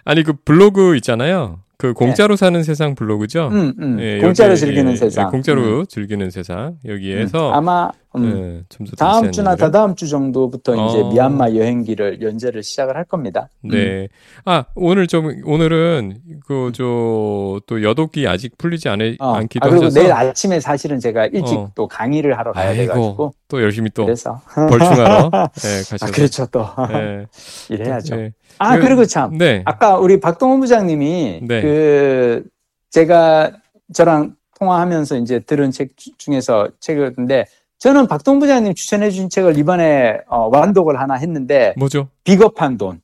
아니 0.05 0.23
그 0.23 0.33
블로그 0.45 0.97
있잖아요. 0.97 1.61
그 1.79 1.93
공짜로 1.93 2.37
네. 2.37 2.41
사는 2.41 2.63
세상 2.63 2.95
블로그죠. 2.95 3.49
음, 3.53 3.75
음. 3.79 3.99
예, 4.01 4.19
공짜로 4.19 4.51
여기, 4.53 4.61
즐기는 4.61 4.93
예, 4.93 4.97
세상. 4.97 5.27
예, 5.27 5.31
공짜로 5.31 5.81
음. 5.81 5.85
즐기는 5.87 6.31
세상 6.31 6.77
여기에서 6.87 7.51
음. 7.51 7.55
아마 7.55 7.91
음, 8.17 8.65
예, 8.81 8.87
다음 8.97 9.31
주나. 9.33 9.57
다다음 9.57 9.95
주 9.95 10.09
정도부터 10.09 10.73
어. 10.73 10.89
이제 10.89 11.03
미얀마 11.05 11.51
여행기를 11.55 12.23
연재를 12.23 12.63
시작을 12.63 12.97
할 12.97 13.05
겁니다. 13.05 13.49
네. 13.63 14.09
아 14.45 14.65
오늘 14.75 15.07
좀 15.07 15.43
오늘은 15.45 16.19
그 16.47 16.71
저 16.73 17.61
또 17.67 17.83
여독기 17.83 18.27
아직 18.29 18.57
풀리지 18.59 18.89
않, 18.89 19.01
어. 19.19 19.35
않기도 19.35 19.67
아, 19.67 19.69
그리고 19.71 19.85
하셔서 19.87 20.01
내일 20.01 20.13
아침에 20.13 20.61
사실은 20.61 21.01
제가 21.01 21.27
일찍 21.27 21.55
어. 21.57 21.71
또 21.75 21.89
강의를 21.89 22.39
하러 22.39 22.53
가야 22.53 22.69
아이고, 22.71 22.83
돼가지고 22.83 23.35
또 23.49 23.63
열심히 23.63 23.91
또 23.95 24.05
그래서 24.05 24.41
벌충하러 24.55 25.31
네, 25.31 25.69
가셔서 25.79 26.07
아, 26.07 26.11
그렇죠 26.11 26.47
또 26.47 26.67
네. 26.89 27.27
일해야죠. 27.71 28.17
네. 28.17 28.33
아, 28.59 28.79
그, 28.79 28.87
리고 28.87 29.05
참. 29.05 29.37
네. 29.37 29.63
아까 29.65 29.99
우리 29.99 30.21
박동원 30.21 30.61
부장님이 30.61 31.41
네. 31.43 31.63
그 31.63 32.45
제가 32.91 33.53
저랑 33.93 34.35
통화하면서 34.59 35.19
이제 35.19 35.41
들은 35.41 35.71
책 35.71 35.91
중에서 36.19 36.69
책이었는데 36.81 37.47
저는 37.79 38.07
박동 38.09 38.39
부장님 38.39 38.75
추천해 38.75 39.11
주신 39.11 39.29
책을 39.29 39.59
이번에 39.59 40.19
어, 40.29 40.49
완독을 40.53 40.99
하나 40.99 41.15
했는데 41.15 41.75
뭐죠? 41.77 42.09
비겁한 42.25 42.79
돈. 42.79 43.01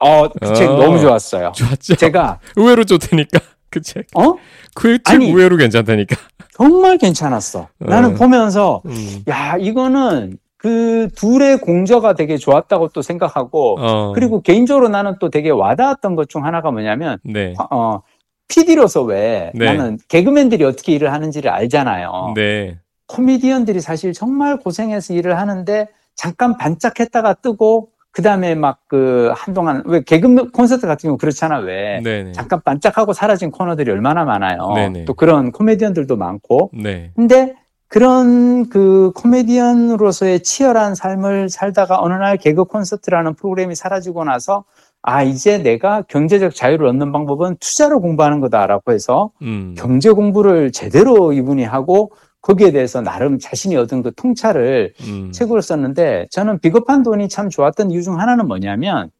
어, 0.00 0.28
그책 0.28 0.70
어, 0.70 0.76
너무 0.76 0.98
좋았어요. 1.00 1.52
좋았죠. 1.54 1.96
제가 1.96 2.40
의외로 2.56 2.84
좋다니까 2.84 3.40
그 3.70 3.80
책. 3.82 4.06
어? 4.14 4.34
그책 4.74 5.22
의외로 5.22 5.56
괜찮다니까. 5.56 6.16
정말 6.54 6.98
괜찮았어. 6.98 7.60
어. 7.60 7.68
나는 7.78 8.14
보면서 8.14 8.82
음. 8.86 9.22
야 9.28 9.56
이거는 9.58 10.38
그 10.56 11.08
둘의 11.14 11.58
공저가 11.58 12.14
되게 12.14 12.36
좋았다고 12.38 12.88
또 12.88 13.02
생각하고 13.02 13.76
어. 13.78 14.12
그리고 14.14 14.40
개인적으로 14.40 14.88
나는 14.88 15.16
또 15.20 15.28
되게 15.28 15.50
와닿았던 15.50 16.16
것 16.16 16.26
중 16.28 16.44
하나가 16.44 16.70
뭐냐면 16.70 17.18
네. 17.22 17.54
어 17.70 18.00
PD로서 18.48 19.02
왜 19.02 19.52
네. 19.54 19.66
나는 19.66 19.98
개그맨들이 20.08 20.64
어떻게 20.64 20.92
일을 20.92 21.12
하는지를 21.12 21.50
알잖아요. 21.50 22.32
네. 22.34 22.78
코미디언들이 23.06 23.80
사실 23.80 24.12
정말 24.12 24.58
고생해서 24.58 25.14
일을 25.14 25.38
하는데 25.38 25.88
잠깐 26.14 26.56
반짝했다가 26.56 27.34
뜨고 27.34 27.90
그 28.10 28.22
다음에 28.22 28.54
막 28.54 28.78
그 28.94 29.32
한동안 29.34 29.82
왜 29.86 30.04
개그 30.04 30.52
콘서트 30.52 30.86
같은 30.86 31.08
경우 31.08 31.18
그렇잖아 31.18 31.58
왜 31.58 32.00
네네. 32.04 32.30
잠깐 32.30 32.60
반짝하고 32.64 33.12
사라진 33.12 33.50
코너들이 33.50 33.90
얼마나 33.90 34.24
많아요. 34.24 34.72
네네. 34.72 35.04
또 35.04 35.14
그런 35.14 35.50
코미디언들도 35.50 36.16
많고. 36.16 36.70
네. 36.72 37.10
근데 37.16 37.54
그런 37.88 38.68
그 38.68 39.10
코미디언으로서의 39.16 40.44
치열한 40.44 40.94
삶을 40.94 41.48
살다가 41.48 42.00
어느 42.00 42.14
날 42.14 42.36
개그 42.36 42.66
콘서트라는 42.66 43.34
프로그램이 43.34 43.74
사라지고 43.74 44.22
나서 44.22 44.62
아 45.02 45.24
이제 45.24 45.58
내가 45.58 46.02
경제적 46.02 46.54
자유를 46.54 46.86
얻는 46.86 47.10
방법은 47.10 47.56
투자로 47.58 48.00
공부하는 48.00 48.40
거다라고 48.40 48.92
해서 48.92 49.32
음. 49.42 49.74
경제 49.76 50.12
공부를 50.12 50.70
제대로 50.70 51.32
이분이 51.32 51.64
하고 51.64 52.12
거기에 52.44 52.72
대해서 52.72 53.00
나름 53.00 53.38
자신이 53.38 53.74
얻은 53.74 54.02
그 54.02 54.14
통찰을 54.14 54.92
음. 55.00 55.32
책으로 55.32 55.62
썼는데 55.62 56.26
저는 56.30 56.58
비겁한 56.58 57.02
돈이 57.02 57.30
참 57.30 57.48
좋았던 57.48 57.90
이유 57.90 58.02
중 58.02 58.20
하나는 58.20 58.46
뭐냐면 58.46 59.10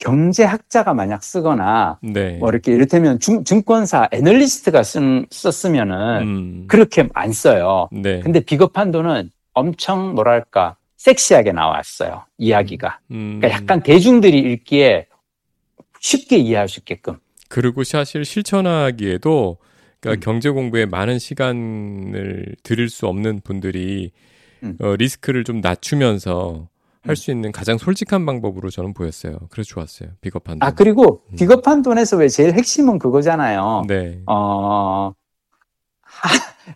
경제학자가 0.00 0.92
만약 0.92 1.22
쓰거나 1.22 2.00
네. 2.02 2.36
뭐 2.38 2.50
이렇게 2.50 2.72
이를테면 2.72 3.20
중, 3.20 3.44
증권사 3.44 4.08
애널리스트가 4.10 4.82
쓴, 4.82 5.26
썼으면은 5.30 6.22
음. 6.22 6.64
그렇게 6.66 7.08
안 7.14 7.32
써요. 7.32 7.88
네. 7.92 8.18
근데 8.20 8.40
비겁한 8.40 8.90
돈은 8.90 9.30
엄청 9.52 10.14
뭐랄까 10.14 10.76
섹시하게 10.96 11.52
나왔어요. 11.52 12.24
이야기가. 12.38 12.98
음. 13.12 13.38
그러니까 13.40 13.50
약간 13.50 13.82
대중들이 13.84 14.36
읽기에 14.36 15.06
쉽게 16.00 16.38
이해할 16.38 16.68
수 16.68 16.80
있게끔. 16.80 17.18
그리고 17.48 17.84
사실 17.84 18.24
실천하기에도 18.24 19.58
그러니까 20.00 20.20
음. 20.20 20.32
경제 20.32 20.50
공부에 20.50 20.86
많은 20.86 21.18
시간을 21.18 22.56
들일 22.62 22.88
수 22.88 23.06
없는 23.06 23.40
분들이 23.42 24.12
음. 24.62 24.76
어, 24.80 24.96
리스크를 24.96 25.44
좀 25.44 25.60
낮추면서 25.60 26.68
할 27.02 27.16
수 27.16 27.30
있는 27.30 27.52
가장 27.52 27.78
솔직한 27.78 28.26
방법으로 28.26 28.68
저는 28.68 28.92
보였어요. 28.92 29.38
그래서 29.50 29.68
좋았어요. 29.68 30.10
비겁한 30.20 30.58
돈. 30.58 30.68
아 30.68 30.72
그리고 30.74 31.22
음. 31.30 31.36
비겁한 31.36 31.80
돈에서 31.82 32.18
왜 32.18 32.28
제일 32.28 32.52
핵심은 32.52 32.98
그거잖아요. 32.98 33.84
네. 33.88 34.20
어 34.26 35.12
하, 36.02 36.28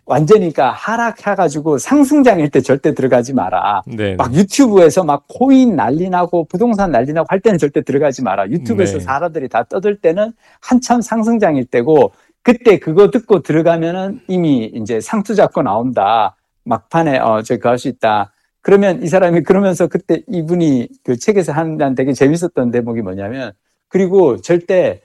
완전히가 0.07 0.71
하락해가지고 0.71 1.77
상승장일 1.77 2.49
때 2.51 2.63
절대 2.63 2.95
들어가지 2.95 3.35
마라. 3.35 3.83
네. 3.87 4.15
막 4.15 4.33
유튜브에서 4.33 5.05
막 5.05 5.25
코인 5.29 5.77
난리 5.77 6.09
나고 6.09 6.45
부동산 6.47 6.93
난리 6.93 7.13
나고 7.13 7.27
할 7.29 7.41
때는 7.41 7.59
절대 7.59 7.83
들어가지 7.83 8.23
마라. 8.23 8.49
유튜브에서 8.49 8.99
네. 8.99 9.01
사람들이 9.01 9.49
다 9.49 9.65
떠들 9.65 9.99
때는 9.99 10.33
한참 10.61 11.03
상승장일 11.03 11.67
때고 11.67 12.13
그때 12.43 12.79
그거 12.79 13.11
듣고 13.11 13.43
들어가면은 13.43 14.21
이미 14.29 14.71
이제 14.75 15.01
상투 15.01 15.35
잡고 15.35 15.63
나온다. 15.63 16.37
막판에 16.65 17.19
어 17.19 17.43
저기 17.43 17.61
갈수 17.61 17.89
있다. 17.89 18.33
그러면 18.61 19.03
이 19.03 19.09
사람이 19.09 19.43
그러면서 19.43 19.87
그때 19.89 20.23
이분이 20.29 20.89
그 21.05 21.17
책에서 21.19 21.53
한난 21.53 21.95
되게 21.95 22.13
재밌었던 22.13 22.71
대목이 22.71 23.03
뭐냐면 23.03 23.53
그리고 23.89 24.41
절대 24.41 25.01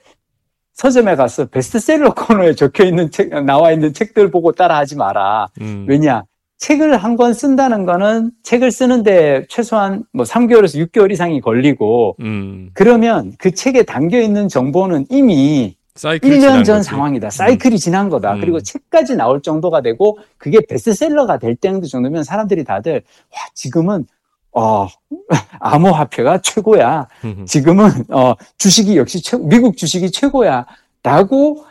서점에 0.73 1.15
가서 1.15 1.45
베스트셀러 1.47 2.13
코너에 2.13 2.53
적혀 2.53 2.85
있는 2.85 3.09
책 3.09 3.29
나와 3.45 3.71
있는 3.71 3.93
책들 3.93 4.29
보고 4.29 4.51
따라하지 4.51 4.95
마라. 4.95 5.47
음. 5.61 5.85
왜냐? 5.89 6.23
책을 6.59 6.97
한 6.97 7.17
권 7.17 7.33
쓴다는 7.33 7.85
거는 7.85 8.31
책을 8.43 8.71
쓰는데 8.71 9.45
최소한 9.49 10.03
뭐 10.13 10.25
3개월에서 10.25 10.87
6개월 10.87 11.11
이상이 11.11 11.39
걸리고 11.41 12.15
음. 12.21 12.69
그러면 12.73 13.33
그 13.39 13.51
책에 13.51 13.83
담겨 13.83 14.19
있는 14.19 14.47
정보는 14.47 15.05
이미 15.09 15.75
1년 16.37 16.63
전 16.65 16.77
거지. 16.77 16.89
상황이다. 16.89 17.29
사이클이 17.29 17.75
음. 17.75 17.77
지난 17.77 18.09
거다. 18.09 18.33
음. 18.35 18.39
그리고 18.41 18.61
책까지 18.61 19.15
나올 19.15 19.41
정도가 19.41 19.81
되고 19.81 20.17
그게 20.37 20.59
베스트셀러가 20.67 21.39
될 21.39 21.55
정도면 21.57 22.23
사람들이 22.23 22.63
다들 22.63 23.01
와 23.33 23.39
지금은 23.53 24.05
어 24.51 24.87
암호화폐가 25.59 26.39
최고야. 26.41 27.07
지금은 27.45 27.89
어 28.09 28.33
주식이 28.57 28.97
역시 28.97 29.21
최 29.21 29.37
미국 29.37 29.77
주식이 29.77 30.11
최고야라고 30.11 31.65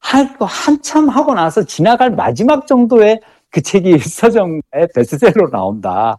할 0.00 0.36
거 0.38 0.44
한참 0.44 1.08
하고 1.08 1.34
나서 1.34 1.64
지나갈 1.64 2.10
마지막 2.10 2.66
정도의 2.66 3.20
그 3.50 3.62
책이 3.62 3.98
서점에 4.00 4.60
베스트셀러로 4.94 5.50
나온다. 5.50 6.18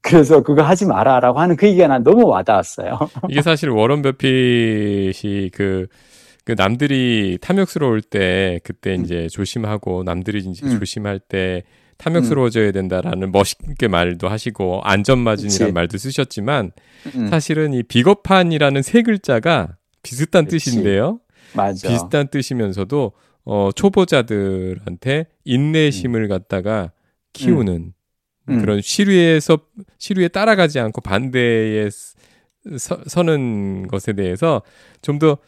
그래서 0.00 0.42
그거 0.42 0.62
하지 0.62 0.84
마라라고 0.86 1.40
하는 1.40 1.56
그 1.56 1.66
얘기가 1.66 1.88
난 1.88 2.04
너무 2.04 2.26
와닿았어요. 2.26 2.98
이게 3.30 3.40
사실 3.42 3.70
워런 3.70 4.02
버핏이 4.02 5.50
그 5.52 5.86
그 6.44 6.52
남들이 6.56 7.38
탐욕스러울 7.40 8.02
때 8.02 8.60
그때 8.64 8.94
음. 8.94 9.04
이제 9.04 9.28
조심하고 9.28 10.04
남들이 10.04 10.40
이제 10.40 10.66
음. 10.66 10.78
조심할 10.78 11.18
때 11.18 11.62
탐욕스러워져야 11.96 12.72
된다라는 12.72 13.32
멋있게 13.32 13.88
말도 13.88 14.28
하시고 14.28 14.82
안전마진이라는 14.84 15.72
말도 15.72 15.96
쓰셨지만 15.96 16.72
음. 17.14 17.28
사실은 17.28 17.72
이 17.72 17.82
비겁한이라는 17.82 18.82
세 18.82 19.02
글자가 19.02 19.76
비슷한 20.02 20.44
그치. 20.44 20.66
뜻인데요. 20.66 21.20
맞아. 21.54 21.88
비슷한 21.88 22.28
뜻이면서도 22.28 23.12
어 23.46 23.70
초보자들한테 23.74 25.26
인내심을 25.44 26.24
음. 26.24 26.28
갖다가 26.28 26.92
키우는 27.32 27.92
음. 28.50 28.60
그런 28.60 28.80
시류에서 28.82 29.58
시류에 29.98 30.28
따라가지 30.28 30.78
않고 30.78 31.00
반대에 31.00 31.88
서, 32.76 32.98
서는 33.06 33.86
것에 33.86 34.12
대해서 34.12 34.60
좀 35.00 35.18
더 35.18 35.38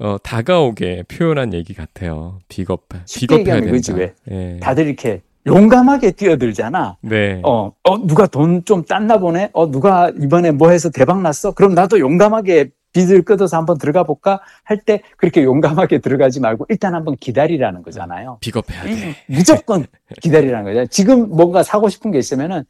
어, 0.00 0.16
다가오게 0.22 1.04
표현한 1.08 1.52
얘기 1.54 1.74
같아요. 1.74 2.38
비겁, 2.48 2.88
비겁해야 3.12 3.56
된다. 3.56 3.70
그지 3.72 3.92
왜? 3.92 4.14
예. 4.30 4.58
다들 4.60 4.86
이렇게 4.86 5.22
용감하게 5.46 6.12
뛰어들잖아. 6.12 6.98
네. 7.02 7.40
어, 7.44 7.72
어 7.82 7.98
누가 8.06 8.26
돈 8.26 8.62
좀 8.64 8.84
땄나 8.84 9.18
보네. 9.18 9.50
어 9.54 9.70
누가 9.70 10.10
이번에 10.20 10.50
뭐 10.52 10.70
해서 10.70 10.90
대박 10.90 11.20
났어. 11.22 11.52
그럼 11.52 11.74
나도 11.74 11.98
용감하게 11.98 12.70
빚을 12.92 13.22
끊어서 13.22 13.56
한번 13.56 13.76
들어가 13.78 14.02
볼까 14.04 14.40
할 14.64 14.78
때 14.84 15.02
그렇게 15.16 15.42
용감하게 15.44 15.98
들어가지 15.98 16.40
말고 16.40 16.66
일단 16.68 16.94
한번 16.94 17.16
기다리라는 17.16 17.82
거잖아요. 17.82 18.38
비겁해야 18.40 18.84
돼. 18.84 19.16
무조건 19.26 19.84
기다리라는 20.22 20.64
거죠. 20.72 20.86
지금 20.90 21.28
뭔가 21.30 21.62
사고 21.62 21.88
싶은 21.88 22.10
게 22.12 22.18
있으면은 22.18 22.64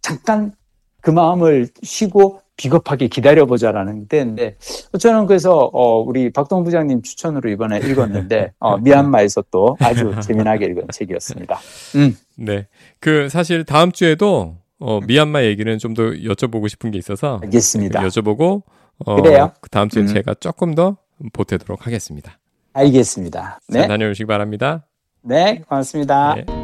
잠깐 0.00 0.52
그 1.00 1.10
마음을 1.10 1.68
쉬고 1.82 2.40
비겁하게 2.62 3.08
기다려보자라는 3.08 4.06
때인데 4.06 4.56
저는 5.00 5.26
그래서 5.26 5.68
어 5.72 5.98
우리 5.98 6.30
박동 6.30 6.62
부장님 6.62 7.02
추천으로 7.02 7.50
이번에 7.50 7.78
읽었는데 7.78 8.52
어 8.60 8.78
미얀마에서 8.78 9.42
또 9.50 9.76
아주 9.80 10.14
재미나게 10.22 10.66
읽은 10.66 10.86
책이었습니다. 10.92 11.58
음. 11.96 12.16
네. 12.36 12.68
그 13.00 13.28
사실 13.28 13.64
다음 13.64 13.90
주에도 13.90 14.56
어 14.78 15.00
미얀마 15.00 15.42
얘기는 15.42 15.76
좀 15.78 15.94
더 15.94 16.04
여쭤보고 16.04 16.68
싶은 16.68 16.90
게 16.92 16.98
있어서 16.98 17.40
알겠습니다. 17.42 18.00
여쭤보고 18.02 18.62
어 19.04 19.16
그래요? 19.16 19.52
그 19.60 19.68
다음 19.68 19.88
주에 19.88 20.02
음. 20.02 20.06
제가 20.06 20.34
조금 20.34 20.74
더 20.74 20.96
보태도록 21.32 21.86
하겠습니다. 21.86 22.38
알겠습니다. 22.74 23.58
네. 23.68 23.86
다녀오시기 23.88 24.26
바랍니다. 24.26 24.86
네, 25.22 25.62
고맙습니다. 25.68 26.34
네. 26.36 26.61